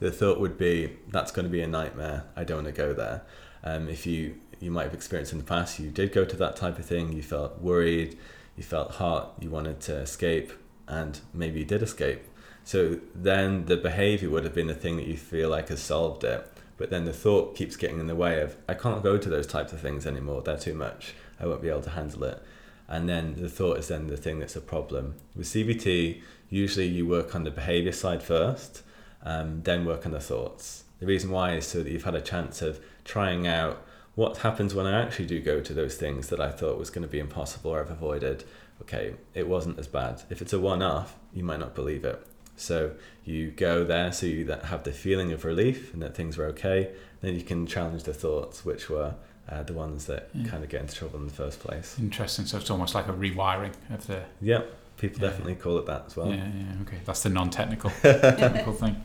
The 0.00 0.10
thought 0.10 0.40
would 0.40 0.58
be 0.58 0.96
that's 1.12 1.30
going 1.30 1.44
to 1.44 1.50
be 1.50 1.60
a 1.60 1.68
nightmare. 1.68 2.24
I 2.34 2.42
don't 2.42 2.64
want 2.64 2.74
to 2.74 2.82
go 2.82 2.92
there. 2.92 3.22
Um, 3.62 3.88
if 3.88 4.04
you 4.04 4.40
you 4.58 4.72
might 4.72 4.82
have 4.82 4.94
experienced 4.94 5.30
in 5.30 5.38
the 5.38 5.44
past, 5.44 5.78
you 5.78 5.90
did 5.90 6.12
go 6.12 6.24
to 6.24 6.36
that 6.38 6.56
type 6.56 6.76
of 6.76 6.86
thing. 6.86 7.12
You 7.12 7.22
felt 7.22 7.60
worried, 7.60 8.18
you 8.56 8.64
felt 8.64 8.90
hot, 8.90 9.34
you 9.38 9.48
wanted 9.48 9.78
to 9.82 9.94
escape, 9.98 10.52
and 10.88 11.20
maybe 11.32 11.60
you 11.60 11.64
did 11.64 11.84
escape. 11.84 12.24
So 12.64 12.98
then 13.14 13.66
the 13.66 13.76
behavior 13.76 14.28
would 14.28 14.42
have 14.42 14.54
been 14.54 14.66
the 14.66 14.74
thing 14.74 14.96
that 14.96 15.06
you 15.06 15.16
feel 15.16 15.50
like 15.50 15.68
has 15.68 15.80
solved 15.80 16.24
it. 16.24 16.44
But 16.76 16.90
then 16.90 17.04
the 17.04 17.12
thought 17.12 17.54
keeps 17.54 17.76
getting 17.76 18.00
in 18.00 18.08
the 18.08 18.16
way 18.16 18.40
of 18.40 18.56
I 18.68 18.74
can't 18.74 19.04
go 19.04 19.18
to 19.18 19.28
those 19.28 19.46
types 19.46 19.72
of 19.72 19.78
things 19.78 20.04
anymore. 20.04 20.42
They're 20.42 20.58
too 20.58 20.74
much. 20.74 21.14
I 21.38 21.46
won't 21.46 21.62
be 21.62 21.68
able 21.68 21.82
to 21.82 21.90
handle 21.90 22.24
it 22.24 22.42
and 22.88 23.08
then 23.08 23.36
the 23.38 23.48
thought 23.48 23.78
is 23.78 23.88
then 23.88 24.08
the 24.08 24.16
thing 24.16 24.38
that's 24.38 24.56
a 24.56 24.60
problem. 24.60 25.16
With 25.34 25.46
CBT, 25.46 26.20
usually 26.50 26.86
you 26.86 27.06
work 27.06 27.34
on 27.34 27.44
the 27.44 27.50
behavior 27.50 27.92
side 27.92 28.22
first, 28.22 28.82
um, 29.22 29.62
then 29.62 29.84
work 29.84 30.04
on 30.04 30.12
the 30.12 30.20
thoughts. 30.20 30.84
The 31.00 31.06
reason 31.06 31.30
why 31.30 31.54
is 31.54 31.66
so 31.66 31.82
that 31.82 31.90
you've 31.90 32.04
had 32.04 32.14
a 32.14 32.20
chance 32.20 32.62
of 32.62 32.80
trying 33.04 33.46
out 33.46 33.84
what 34.14 34.38
happens 34.38 34.74
when 34.74 34.86
I 34.86 35.02
actually 35.02 35.26
do 35.26 35.40
go 35.40 35.60
to 35.60 35.74
those 35.74 35.96
things 35.96 36.28
that 36.28 36.40
I 36.40 36.50
thought 36.50 36.78
was 36.78 36.90
going 36.90 37.02
to 37.02 37.08
be 37.08 37.18
impossible 37.18 37.72
or 37.72 37.80
I've 37.80 37.90
avoided. 37.90 38.44
Okay, 38.82 39.14
it 39.34 39.48
wasn't 39.48 39.78
as 39.78 39.88
bad. 39.88 40.22
If 40.30 40.40
it's 40.40 40.52
a 40.52 40.60
one 40.60 40.82
off, 40.82 41.16
you 41.32 41.42
might 41.42 41.60
not 41.60 41.74
believe 41.74 42.04
it. 42.04 42.24
So 42.56 42.92
you 43.24 43.50
go 43.50 43.82
there 43.84 44.12
so 44.12 44.26
you 44.26 44.46
have 44.46 44.84
the 44.84 44.92
feeling 44.92 45.32
of 45.32 45.44
relief 45.44 45.92
and 45.92 46.02
that 46.02 46.14
things 46.14 46.36
were 46.36 46.46
okay. 46.46 46.92
Then 47.20 47.34
you 47.34 47.42
can 47.42 47.66
challenge 47.66 48.04
the 48.04 48.14
thoughts, 48.14 48.64
which 48.64 48.88
were 48.88 49.14
uh, 49.48 49.62
the 49.62 49.72
ones 49.74 50.06
that 50.06 50.30
Yeah. 50.34 50.46
kind 50.48 50.62
of 50.64 50.70
get 50.70 50.80
into 50.80 50.94
trouble 50.94 51.18
in 51.20 51.26
the 51.26 51.32
first 51.32 51.60
place. 51.60 51.96
Interesting. 51.98 52.46
So 52.46 52.58
it's 52.58 52.70
almost 52.70 52.94
like 52.94 53.08
a 53.08 53.12
rewiring 53.12 53.72
of 53.90 54.06
the. 54.06 54.22
Yeah, 54.40 54.62
people 54.96 55.22
Yeah. 55.22 55.28
definitely 55.30 55.54
call 55.56 55.78
it 55.78 55.86
that 55.86 56.04
as 56.06 56.16
well. 56.16 56.28
yeah, 56.28 56.36
yeah. 56.56 56.82
Okay, 56.82 56.98
that's 57.04 57.22
the 57.22 57.28
non-technical 57.30 57.90
technical 58.02 58.72
thing. 58.72 59.02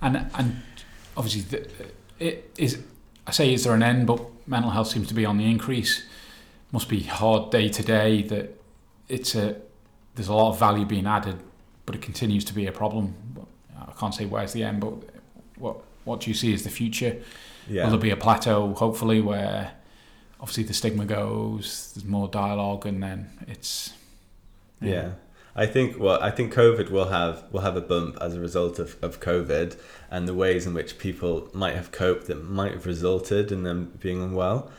And 0.00 0.30
and 0.34 0.62
obviously, 1.16 1.42
the, 1.42 1.68
it 2.18 2.50
is. 2.56 2.78
I 3.26 3.30
say, 3.32 3.52
is 3.52 3.64
there 3.64 3.74
an 3.74 3.82
end? 3.82 4.06
But 4.06 4.20
mental 4.46 4.70
health 4.70 4.88
seems 4.88 5.08
to 5.08 5.14
be 5.14 5.24
on 5.26 5.36
the 5.38 5.44
increase. 5.50 6.04
Must 6.72 6.88
be 6.88 7.00
hard 7.00 7.50
day 7.50 7.68
to 7.68 7.82
day. 7.82 8.22
That 8.22 8.60
it's 9.08 9.34
a. 9.34 9.56
There's 10.14 10.28
a 10.28 10.34
lot 10.34 10.50
of 10.50 10.58
value 10.58 10.84
being 10.84 11.06
added, 11.06 11.36
but 11.86 11.94
it 11.94 12.02
continues 12.02 12.44
to 12.46 12.54
be 12.54 12.66
a 12.66 12.72
problem. 12.72 13.14
I 13.76 13.92
can't 13.98 14.14
say 14.14 14.24
where's 14.26 14.52
the 14.52 14.62
end, 14.64 14.80
but 14.80 14.94
what 15.56 15.76
what 16.04 16.20
do 16.20 16.30
you 16.30 16.34
see 16.34 16.52
as 16.54 16.62
the 16.62 16.70
future? 16.70 17.16
Will 17.68 17.90
there 17.90 17.98
be 17.98 18.10
a 18.10 18.16
plateau, 18.16 18.74
hopefully, 18.74 19.20
where 19.20 19.72
obviously 20.40 20.64
the 20.64 20.74
stigma 20.74 21.04
goes, 21.04 21.92
there's 21.94 22.04
more 22.04 22.28
dialogue, 22.28 22.86
and 22.86 23.02
then 23.02 23.30
it's. 23.46 23.92
yeah. 24.80 25.12
I 25.56 25.66
think 25.66 25.98
well, 25.98 26.22
I 26.22 26.30
think 26.30 26.54
COVID 26.54 26.90
will 26.90 27.08
have 27.08 27.42
will 27.50 27.62
have 27.62 27.76
a 27.76 27.80
bump 27.80 28.16
as 28.20 28.36
a 28.36 28.40
result 28.40 28.78
of, 28.78 28.96
of 29.02 29.18
COVID 29.18 29.76
and 30.08 30.28
the 30.28 30.34
ways 30.34 30.66
in 30.66 30.72
which 30.72 30.98
people 30.98 31.48
might 31.52 31.74
have 31.74 31.90
coped 31.90 32.26
that 32.28 32.36
might 32.36 32.72
have 32.72 32.86
resulted 32.86 33.50
in 33.50 33.64
them 33.64 33.92
being 33.98 34.22
unwell. 34.22 34.70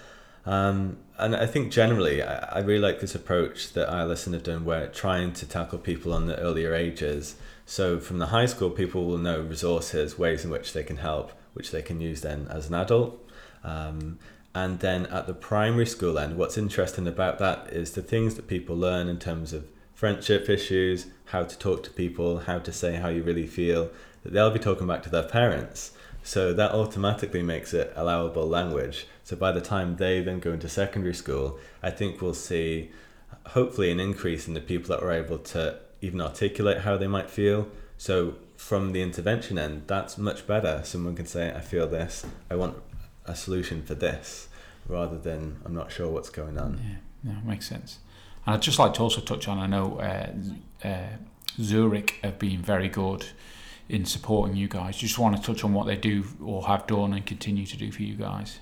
Um, 0.46 0.98
and 1.18 1.36
I 1.36 1.48
think 1.48 1.72
generally, 1.72 2.24
I, 2.24 2.60
I 2.60 2.60
really 2.60 2.80
like 2.80 3.02
this 3.02 3.14
approach 3.14 3.74
that 3.74 3.90
Isle 3.90 4.08
Listen 4.08 4.32
have 4.32 4.44
done, 4.44 4.64
where 4.64 4.88
trying 4.88 5.34
to 5.34 5.46
tackle 5.46 5.80
people 5.80 6.14
on 6.14 6.28
the 6.28 6.40
earlier 6.40 6.74
ages. 6.74 7.36
So 7.66 8.00
from 8.00 8.20
the 8.20 8.28
high 8.28 8.46
school, 8.46 8.70
people 8.70 9.06
will 9.06 9.18
know 9.18 9.42
resources, 9.42 10.18
ways 10.18 10.46
in 10.46 10.50
which 10.50 10.72
they 10.72 10.84
can 10.84 10.98
help, 10.98 11.34
which 11.60 11.72
they 11.72 11.82
can 11.84 12.02
use 12.02 12.22
then 12.22 12.48
as 12.50 12.70
an 12.70 12.74
adult. 12.74 13.24
Um, 13.64 14.18
and 14.56 14.80
then 14.80 15.06
at 15.08 15.28
the 15.28 15.34
primary 15.34 15.86
school 15.86 16.18
end, 16.18 16.38
what's 16.38 16.58
interesting 16.58 17.06
about 17.06 17.38
that 17.38 17.68
is 17.72 17.92
the 17.92 18.02
things 18.02 18.36
that 18.36 18.48
people 18.48 18.76
learn 18.76 19.10
in 19.10 19.20
terms 19.20 19.54
of 19.54 19.68
friendship 19.94 20.50
issues, 20.50 21.08
how 21.26 21.44
to 21.44 21.60
talk 21.60 21.84
to 21.84 21.90
people, 21.92 22.40
how 22.40 22.60
to 22.60 22.72
say 22.72 22.96
how 22.96 23.10
you 23.10 23.22
really 23.22 23.46
feel, 23.46 23.92
that 24.24 24.32
they'll 24.32 24.50
be 24.50 24.58
talking 24.58 24.88
back 24.88 25.04
to 25.04 25.10
their 25.10 25.24
parents. 25.24 25.92
So 26.24 26.54
that 26.54 26.72
automatically 26.72 27.44
makes 27.44 27.74
it 27.74 27.92
allowable 27.96 28.48
language. 28.48 29.06
So 29.26 29.36
by 29.36 29.52
the 29.52 29.62
time 29.62 29.98
they 29.98 30.22
then 30.22 30.40
go 30.40 30.54
into 30.54 30.70
secondary 30.70 31.14
school, 31.14 31.60
I 31.84 31.92
think 31.92 32.22
we'll 32.22 32.34
see 32.34 32.92
hopefully 33.48 33.92
an 33.92 34.00
increase 34.00 34.48
in 34.48 34.54
the 34.54 34.62
people 34.62 34.96
that 34.96 35.04
are 35.04 35.12
able 35.12 35.40
to 35.40 35.80
even 36.02 36.22
articulate 36.22 36.80
how 36.80 36.96
they 36.96 37.08
might 37.08 37.30
feel. 37.30 37.68
So 37.98 38.36
from 38.60 38.92
the 38.92 39.02
intervention 39.02 39.58
end, 39.58 39.84
that's 39.88 40.18
much 40.18 40.46
better. 40.46 40.82
Someone 40.84 41.16
can 41.16 41.26
say, 41.26 41.50
I 41.56 41.62
feel 41.62 41.88
this, 41.88 42.26
I 42.52 42.58
want 42.58 42.76
a 43.26 43.34
solution 43.34 43.82
for 43.84 43.96
this, 43.96 44.50
rather 44.86 45.18
than 45.18 45.62
I'm 45.64 45.74
not 45.74 45.94
sure 45.94 46.10
what's 46.10 46.30
going 46.30 46.58
on. 46.58 47.00
Yeah, 47.24 47.32
no, 47.32 47.40
makes 47.46 47.70
sense. 47.70 48.00
And 48.46 48.56
I'd 48.56 48.62
just 48.62 48.78
like 48.78 48.94
to 48.96 49.02
also 49.02 49.22
touch 49.22 49.48
on 49.48 49.60
I 49.60 49.66
know 49.66 50.00
uh, 50.02 50.86
uh, 50.86 51.08
Zurich 51.62 52.20
have 52.22 52.38
been 52.38 52.62
very 52.62 52.90
good 52.90 53.28
in 53.88 54.04
supporting 54.04 54.58
you 54.58 54.68
guys. 54.68 54.98
Just 54.98 55.18
want 55.18 55.38
to 55.38 55.42
touch 55.42 55.64
on 55.64 55.74
what 55.74 55.88
they 55.88 55.96
do 55.96 56.26
or 56.44 56.68
have 56.68 56.86
done 56.86 57.14
and 57.14 57.26
continue 57.26 57.66
to 57.66 57.78
do 57.78 57.94
for 57.94 58.04
you 58.04 58.16
guys. 58.16 58.60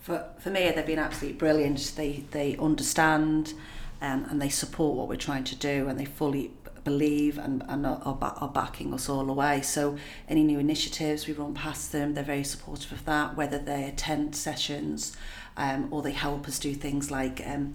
For, 0.00 0.24
for 0.38 0.48
me, 0.48 0.72
they've 0.74 0.86
been 0.86 0.98
absolutely 0.98 1.38
brilliant. 1.38 1.92
They 1.96 2.24
they 2.30 2.56
understand 2.56 3.52
um, 4.00 4.24
and 4.30 4.40
they 4.40 4.48
support 4.48 4.96
what 4.96 5.06
we're 5.06 5.16
trying 5.16 5.44
to 5.44 5.54
do, 5.54 5.86
and 5.86 6.00
they 6.00 6.06
fully 6.06 6.48
b- 6.64 6.65
believe 6.86 7.36
and, 7.36 7.64
and 7.68 7.84
are, 7.84 8.00
are, 8.04 8.48
backing 8.48 8.94
us 8.94 9.08
all 9.08 9.26
the 9.26 9.32
way. 9.32 9.60
So 9.60 9.96
any 10.28 10.44
new 10.44 10.60
initiatives, 10.60 11.26
we 11.26 11.34
run 11.34 11.52
past 11.52 11.92
them. 11.92 12.14
They're 12.14 12.24
very 12.24 12.44
supportive 12.44 12.92
of 12.92 13.04
that, 13.04 13.36
whether 13.36 13.58
they 13.58 13.84
attend 13.84 14.36
sessions 14.36 15.16
um, 15.56 15.88
or 15.90 16.00
they 16.00 16.12
help 16.12 16.46
us 16.46 16.58
do 16.60 16.72
things 16.74 17.10
like 17.10 17.42
um, 17.44 17.74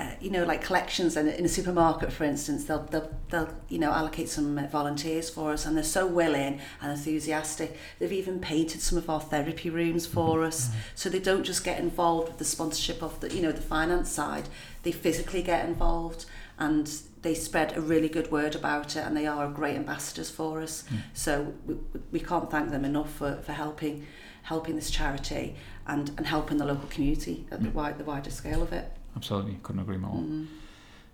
uh, 0.00 0.14
you 0.18 0.30
know, 0.30 0.44
like 0.44 0.62
collections 0.64 1.14
and 1.14 1.28
in 1.28 1.44
a 1.44 1.48
supermarket, 1.48 2.10
for 2.10 2.24
instance, 2.24 2.64
they'll, 2.64 2.84
they'll, 2.84 3.14
they'll, 3.28 3.54
you 3.68 3.78
know, 3.78 3.92
allocate 3.92 4.30
some 4.30 4.56
uh, 4.56 4.66
volunteers 4.68 5.28
for 5.28 5.52
us 5.52 5.66
and 5.66 5.76
they're 5.76 5.84
so 5.84 6.06
willing 6.06 6.58
and 6.80 6.92
enthusiastic. 6.92 7.76
They've 7.98 8.12
even 8.12 8.38
painted 8.40 8.80
some 8.80 8.96
of 8.96 9.10
our 9.10 9.20
therapy 9.20 9.68
rooms 9.68 10.06
for 10.06 10.42
us. 10.42 10.70
So 10.94 11.10
they 11.10 11.18
don't 11.18 11.44
just 11.44 11.64
get 11.64 11.78
involved 11.78 12.28
with 12.28 12.38
the 12.38 12.46
sponsorship 12.46 13.02
of 13.02 13.20
the, 13.20 13.34
you 13.34 13.42
know, 13.42 13.52
the 13.52 13.60
finance 13.60 14.10
side. 14.10 14.48
They 14.84 14.92
physically 14.92 15.42
get 15.42 15.66
involved 15.66 16.24
and 16.60 16.92
they 17.22 17.34
spread 17.34 17.76
a 17.76 17.80
really 17.80 18.08
good 18.08 18.30
word 18.30 18.54
about 18.54 18.94
it 18.94 19.00
and 19.00 19.16
they 19.16 19.26
are 19.26 19.48
great 19.48 19.76
ambassadors 19.76 20.30
for 20.30 20.60
us. 20.60 20.84
So 21.12 21.52
we, 21.66 21.76
we 22.12 22.20
can't 22.20 22.50
thank 22.50 22.70
them 22.70 22.84
enough 22.84 23.12
for, 23.12 23.36
for 23.42 23.52
helping 23.52 24.06
helping 24.42 24.74
this 24.74 24.90
charity 24.90 25.54
and, 25.86 26.10
and 26.16 26.26
helping 26.26 26.56
the 26.56 26.64
local 26.64 26.88
community 26.88 27.46
at 27.50 27.62
the, 27.62 27.70
wide, 27.70 27.98
the 27.98 28.04
wider 28.04 28.30
scale 28.30 28.62
of 28.62 28.72
it. 28.72 28.90
Absolutely, 29.16 29.58
couldn't 29.62 29.82
agree 29.82 29.96
more. 29.96 30.16
Mm. 30.16 30.46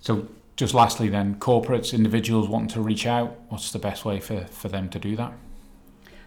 So, 0.00 0.28
just 0.54 0.72
lastly, 0.72 1.08
then, 1.08 1.34
corporates, 1.36 1.92
individuals 1.92 2.48
wanting 2.48 2.68
to 2.68 2.80
reach 2.80 3.06
out, 3.06 3.36
what's 3.48 3.72
the 3.72 3.78
best 3.78 4.04
way 4.04 4.20
for, 4.20 4.46
for 4.46 4.68
them 4.68 4.88
to 4.90 4.98
do 4.98 5.16
that? 5.16 5.32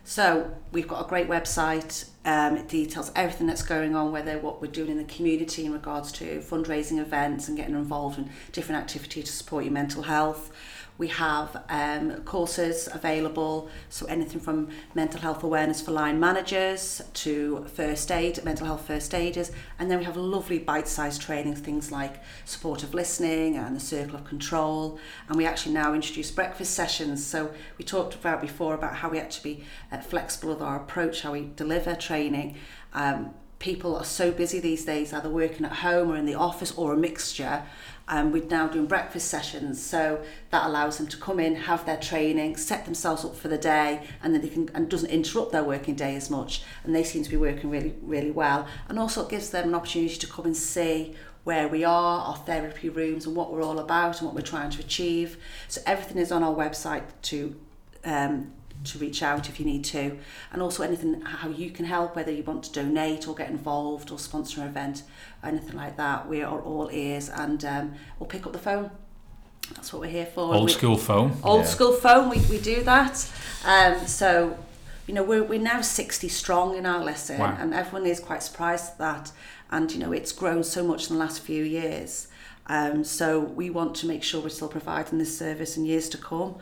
So 0.10 0.50
we've 0.72 0.88
got 0.88 1.06
a 1.06 1.08
great 1.08 1.28
website. 1.28 2.10
Um, 2.26 2.58
it 2.58 2.68
details 2.68 3.12
everything 3.16 3.46
that's 3.46 3.62
going 3.62 3.96
on, 3.96 4.12
whether 4.12 4.40
what 4.40 4.60
we're 4.60 4.72
doing 4.72 4.90
in 4.90 4.98
the 4.98 5.04
community 5.04 5.66
in 5.68 5.72
regards 5.72 6.12
to 6.14 6.40
fundraising 6.40 6.98
events 6.98 7.48
and 7.48 7.56
getting 7.56 7.76
involved 7.76 8.18
in 8.18 8.32
different 8.52 8.82
activities 8.82 9.26
to 9.26 9.32
support 9.32 9.66
your 9.66 9.74
mental 9.74 10.02
health. 10.02 10.52
We 11.00 11.08
have 11.08 11.64
um, 11.70 12.24
courses 12.24 12.90
available, 12.92 13.70
so 13.90 14.06
anything 14.08 14.42
from 14.42 14.68
mental 14.94 15.22
health 15.22 15.44
awareness 15.44 15.80
for 15.80 15.92
line 15.92 16.20
managers 16.20 17.02
to 17.14 17.66
first 17.74 18.12
aid, 18.12 18.44
mental 18.44 18.68
health 18.68 18.86
first 18.86 19.14
aiders, 19.16 19.54
and 19.80 19.90
then 19.90 20.00
we 20.00 20.04
have 20.04 20.18
lovely 20.18 20.60
bite-sized 20.60 21.22
trainings, 21.22 21.62
things 21.62 21.90
like 21.90 22.22
supportive 22.44 22.94
listening 22.94 23.56
and 23.56 23.78
the 23.78 23.80
circle 23.80 24.16
of 24.16 24.26
control. 24.26 25.00
And 25.30 25.38
we 25.38 25.46
actually 25.46 25.74
now 25.74 25.94
introduce 25.94 26.32
breakfast 26.32 26.74
sessions. 26.74 27.26
So 27.26 27.54
we 27.78 27.86
talked 27.86 28.14
about 28.14 28.42
before 28.42 28.76
about 28.76 28.98
how 28.98 29.10
we 29.10 29.20
actually 29.20 29.64
uh, 29.94 30.00
flexible 30.00 30.50
with 30.50 30.62
our 30.62 30.76
approach, 30.76 31.22
how 31.22 31.32
we 31.32 31.50
deliver 31.56 31.96
training. 31.96 32.58
Um, 32.94 33.34
people 33.60 33.96
are 33.96 34.06
so 34.06 34.32
busy 34.32 34.60
these 34.60 34.86
days, 34.86 35.14
either 35.14 35.30
working 35.30 35.66
at 35.66 35.74
home 35.74 36.12
or 36.12 36.16
in 36.18 36.26
the 36.26 36.36
office 36.36 36.72
or 36.78 36.94
a 36.94 36.98
mixture. 36.98 37.64
Um, 38.12 38.32
we're 38.32 38.46
now 38.46 38.68
doing 38.68 38.88
breakfast 38.88 39.28
sessions, 39.28 39.80
so 39.82 40.24
that 40.50 40.66
allows 40.66 40.98
them 40.98 41.06
to 41.08 41.18
come 41.18 41.40
in, 41.40 41.56
have 41.56 41.86
their 41.86 41.98
training, 41.98 42.58
set 42.58 42.86
themselves 42.86 43.24
up 43.24 43.36
for 43.36 43.50
the 43.50 43.58
day, 43.58 44.04
and 44.24 44.34
then 44.34 44.42
they 44.42 44.50
can 44.50 44.68
and 44.74 44.90
doesn't 44.90 45.12
interrupt 45.12 45.52
their 45.52 45.64
working 45.64 45.94
day 45.94 46.16
as 46.16 46.30
much. 46.30 46.64
And 46.84 46.96
they 46.96 47.04
seem 47.04 47.24
to 47.24 47.30
be 47.30 47.38
working 47.38 47.70
really, 47.70 47.94
really 48.02 48.32
well. 48.32 48.68
And 48.88 48.98
also 48.98 49.24
it 49.24 49.30
gives 49.30 49.52
them 49.52 49.70
an 49.70 49.76
opportunity 49.76 50.16
to 50.16 50.28
come 50.28 50.46
and 50.46 50.58
see 50.58 51.16
where 51.44 51.68
we 51.68 51.84
are, 51.84 52.22
our 52.22 52.38
therapy 52.38 52.90
rooms, 52.90 53.28
and 53.28 53.36
what 53.36 53.52
we're 53.52 53.64
all 53.64 53.80
about 53.80 54.20
and 54.20 54.26
what 54.26 54.36
we're 54.36 54.42
trying 54.42 54.72
to 54.72 54.80
achieve. 54.80 55.38
So 55.68 55.80
everything 55.86 56.18
is 56.18 56.32
on 56.32 56.42
our 56.44 56.54
website 56.54 57.04
to 57.24 57.56
um, 58.04 58.52
to 58.86 58.98
reach 58.98 59.22
out 59.22 59.50
if 59.50 59.60
you 59.60 59.66
need 59.66 59.84
to, 59.86 60.18
and 60.54 60.62
also 60.62 60.84
anything 60.84 61.22
how 61.22 61.50
you 61.50 61.70
can 61.70 61.86
help, 61.86 62.16
whether 62.16 62.32
you 62.32 62.44
want 62.44 62.64
to 62.64 62.72
donate 62.72 63.28
or 63.28 63.36
get 63.36 63.50
involved 63.50 64.10
or 64.12 64.18
sponsor 64.20 64.62
an 64.62 64.68
event, 64.68 65.04
anything 65.44 65.76
like 65.76 65.98
that. 65.98 66.28
We 66.30 66.42
are 66.44 66.60
all 66.62 66.90
ears, 66.92 67.30
and 67.30 67.64
um, 67.66 67.94
we'll 68.20 68.28
pick 68.28 68.46
up 68.46 68.54
the 68.54 68.60
phone. 68.60 68.92
That's 69.76 69.92
what 69.94 70.02
we're 70.02 70.10
here 70.10 70.26
for. 70.26 70.54
Old 70.56 70.66
We- 70.66 70.72
school 70.72 70.98
phone. 70.98 71.38
old 71.44 71.62
Yeah. 71.62 71.68
school 71.68 71.94
phone. 71.94 72.30
We, 72.30 72.40
we 72.50 72.58
do 72.60 72.84
that. 72.84 73.30
Um, 73.66 74.08
so, 74.08 74.58
you 75.06 75.14
know, 75.14 75.24
we're, 75.24 75.44
we're 75.44 75.60
now 75.60 75.82
60 75.82 76.28
strong 76.30 76.76
in 76.76 76.86
Isle 76.88 77.04
Listen, 77.04 77.38
Wow. 77.40 77.56
and 77.60 77.74
everyone 77.74 78.08
is 78.10 78.20
quite 78.20 78.42
surprised 78.42 78.92
at 78.94 78.98
that. 78.98 79.32
And, 79.70 79.92
you 79.92 80.00
know, 80.00 80.12
it's 80.12 80.32
grown 80.32 80.64
so 80.64 80.84
much 80.84 81.10
in 81.10 81.16
the 81.18 81.20
last 81.20 81.42
few 81.42 81.64
years. 81.64 82.30
Um, 82.66 83.04
so, 83.04 83.40
we 83.40 83.70
want 83.70 83.94
to 83.98 84.08
make 84.08 84.24
sure 84.24 84.42
we're 84.42 84.50
still 84.50 84.70
providing 84.70 85.20
this 85.20 85.38
service 85.38 85.78
in 85.78 85.86
years 85.86 86.10
to 86.10 86.18
come. 86.18 86.56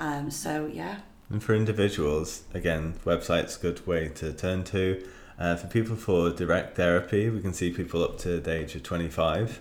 Um, 0.00 0.30
so, 0.30 0.68
yeah. 0.72 0.96
And 1.30 1.42
for 1.42 1.54
individuals, 1.54 2.44
again, 2.54 2.94
website's 3.04 3.56
a 3.56 3.60
good 3.60 3.86
way 3.86 4.08
to 4.08 4.32
turn 4.32 4.64
to. 4.64 5.06
Uh, 5.38 5.56
for 5.56 5.66
people 5.66 5.94
for 5.94 6.30
direct 6.30 6.76
therapy, 6.76 7.28
we 7.28 7.40
can 7.40 7.52
see 7.52 7.70
people 7.70 8.02
up 8.02 8.18
to 8.18 8.40
the 8.40 8.52
age 8.52 8.74
of 8.74 8.82
25. 8.82 9.60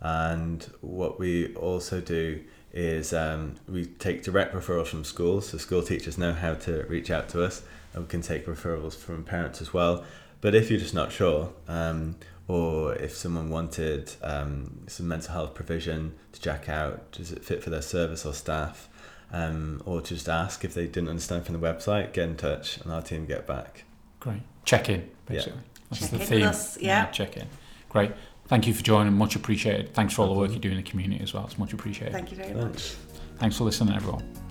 And 0.00 0.68
what 0.80 1.18
we 1.18 1.54
also 1.54 2.00
do 2.00 2.42
is 2.72 3.12
um, 3.12 3.56
we 3.68 3.84
take 3.84 4.24
direct 4.24 4.54
referrals 4.54 4.88
from 4.88 5.04
schools. 5.04 5.50
So 5.50 5.58
school 5.58 5.82
teachers 5.82 6.16
know 6.16 6.32
how 6.32 6.54
to 6.54 6.84
reach 6.88 7.10
out 7.10 7.28
to 7.30 7.44
us, 7.44 7.62
and 7.92 8.04
we 8.04 8.08
can 8.08 8.22
take 8.22 8.46
referrals 8.46 8.96
from 8.96 9.22
parents 9.22 9.60
as 9.60 9.72
well. 9.72 10.04
But 10.40 10.54
if 10.54 10.70
you're 10.70 10.80
just 10.80 10.94
not 10.94 11.12
sure, 11.12 11.52
um, 11.68 12.16
or 12.48 12.94
if 12.96 13.14
someone 13.14 13.50
wanted 13.50 14.12
um, 14.22 14.80
some 14.88 15.06
mental 15.06 15.32
health 15.32 15.54
provision 15.54 16.14
to 16.32 16.40
check 16.40 16.68
out, 16.68 17.12
does 17.12 17.30
it 17.30 17.44
fit 17.44 17.62
for 17.62 17.70
their 17.70 17.82
service 17.82 18.26
or 18.26 18.32
staff? 18.32 18.88
Um, 19.32 19.82
or 19.86 20.00
just 20.00 20.28
ask 20.28 20.64
if 20.64 20.74
they 20.74 20.86
didn't 20.86 21.08
understand 21.08 21.46
from 21.46 21.58
the 21.58 21.66
website, 21.66 22.12
get 22.12 22.28
in 22.28 22.36
touch 22.36 22.78
and 22.78 22.92
our 22.92 23.02
team 23.02 23.26
get 23.26 23.46
back. 23.46 23.84
Great. 24.20 24.42
Check 24.64 24.88
in, 24.88 25.10
basically. 25.26 25.60
That's 25.90 26.00
Check 26.02 26.10
the 26.10 26.20
in 26.20 26.26
theme. 26.26 26.42
us, 26.46 26.78
yeah. 26.80 27.06
Check 27.06 27.36
in. 27.36 27.46
Great. 27.88 28.12
Thank 28.46 28.66
you 28.66 28.74
for 28.74 28.82
joining. 28.82 29.14
Much 29.14 29.36
appreciated. 29.36 29.94
Thanks 29.94 30.14
for 30.14 30.22
all 30.22 30.34
the 30.34 30.38
work 30.38 30.50
you 30.52 30.58
do 30.58 30.70
in 30.70 30.76
the 30.76 30.82
community 30.82 31.22
as 31.22 31.32
well. 31.32 31.44
It's 31.46 31.58
much 31.58 31.72
appreciated. 31.72 32.12
Thank 32.12 32.30
you 32.30 32.36
very 32.36 32.52
Thanks. 32.52 32.96
much. 32.98 33.18
Thanks 33.38 33.56
for 33.56 33.64
listening, 33.64 33.94
everyone. 33.94 34.41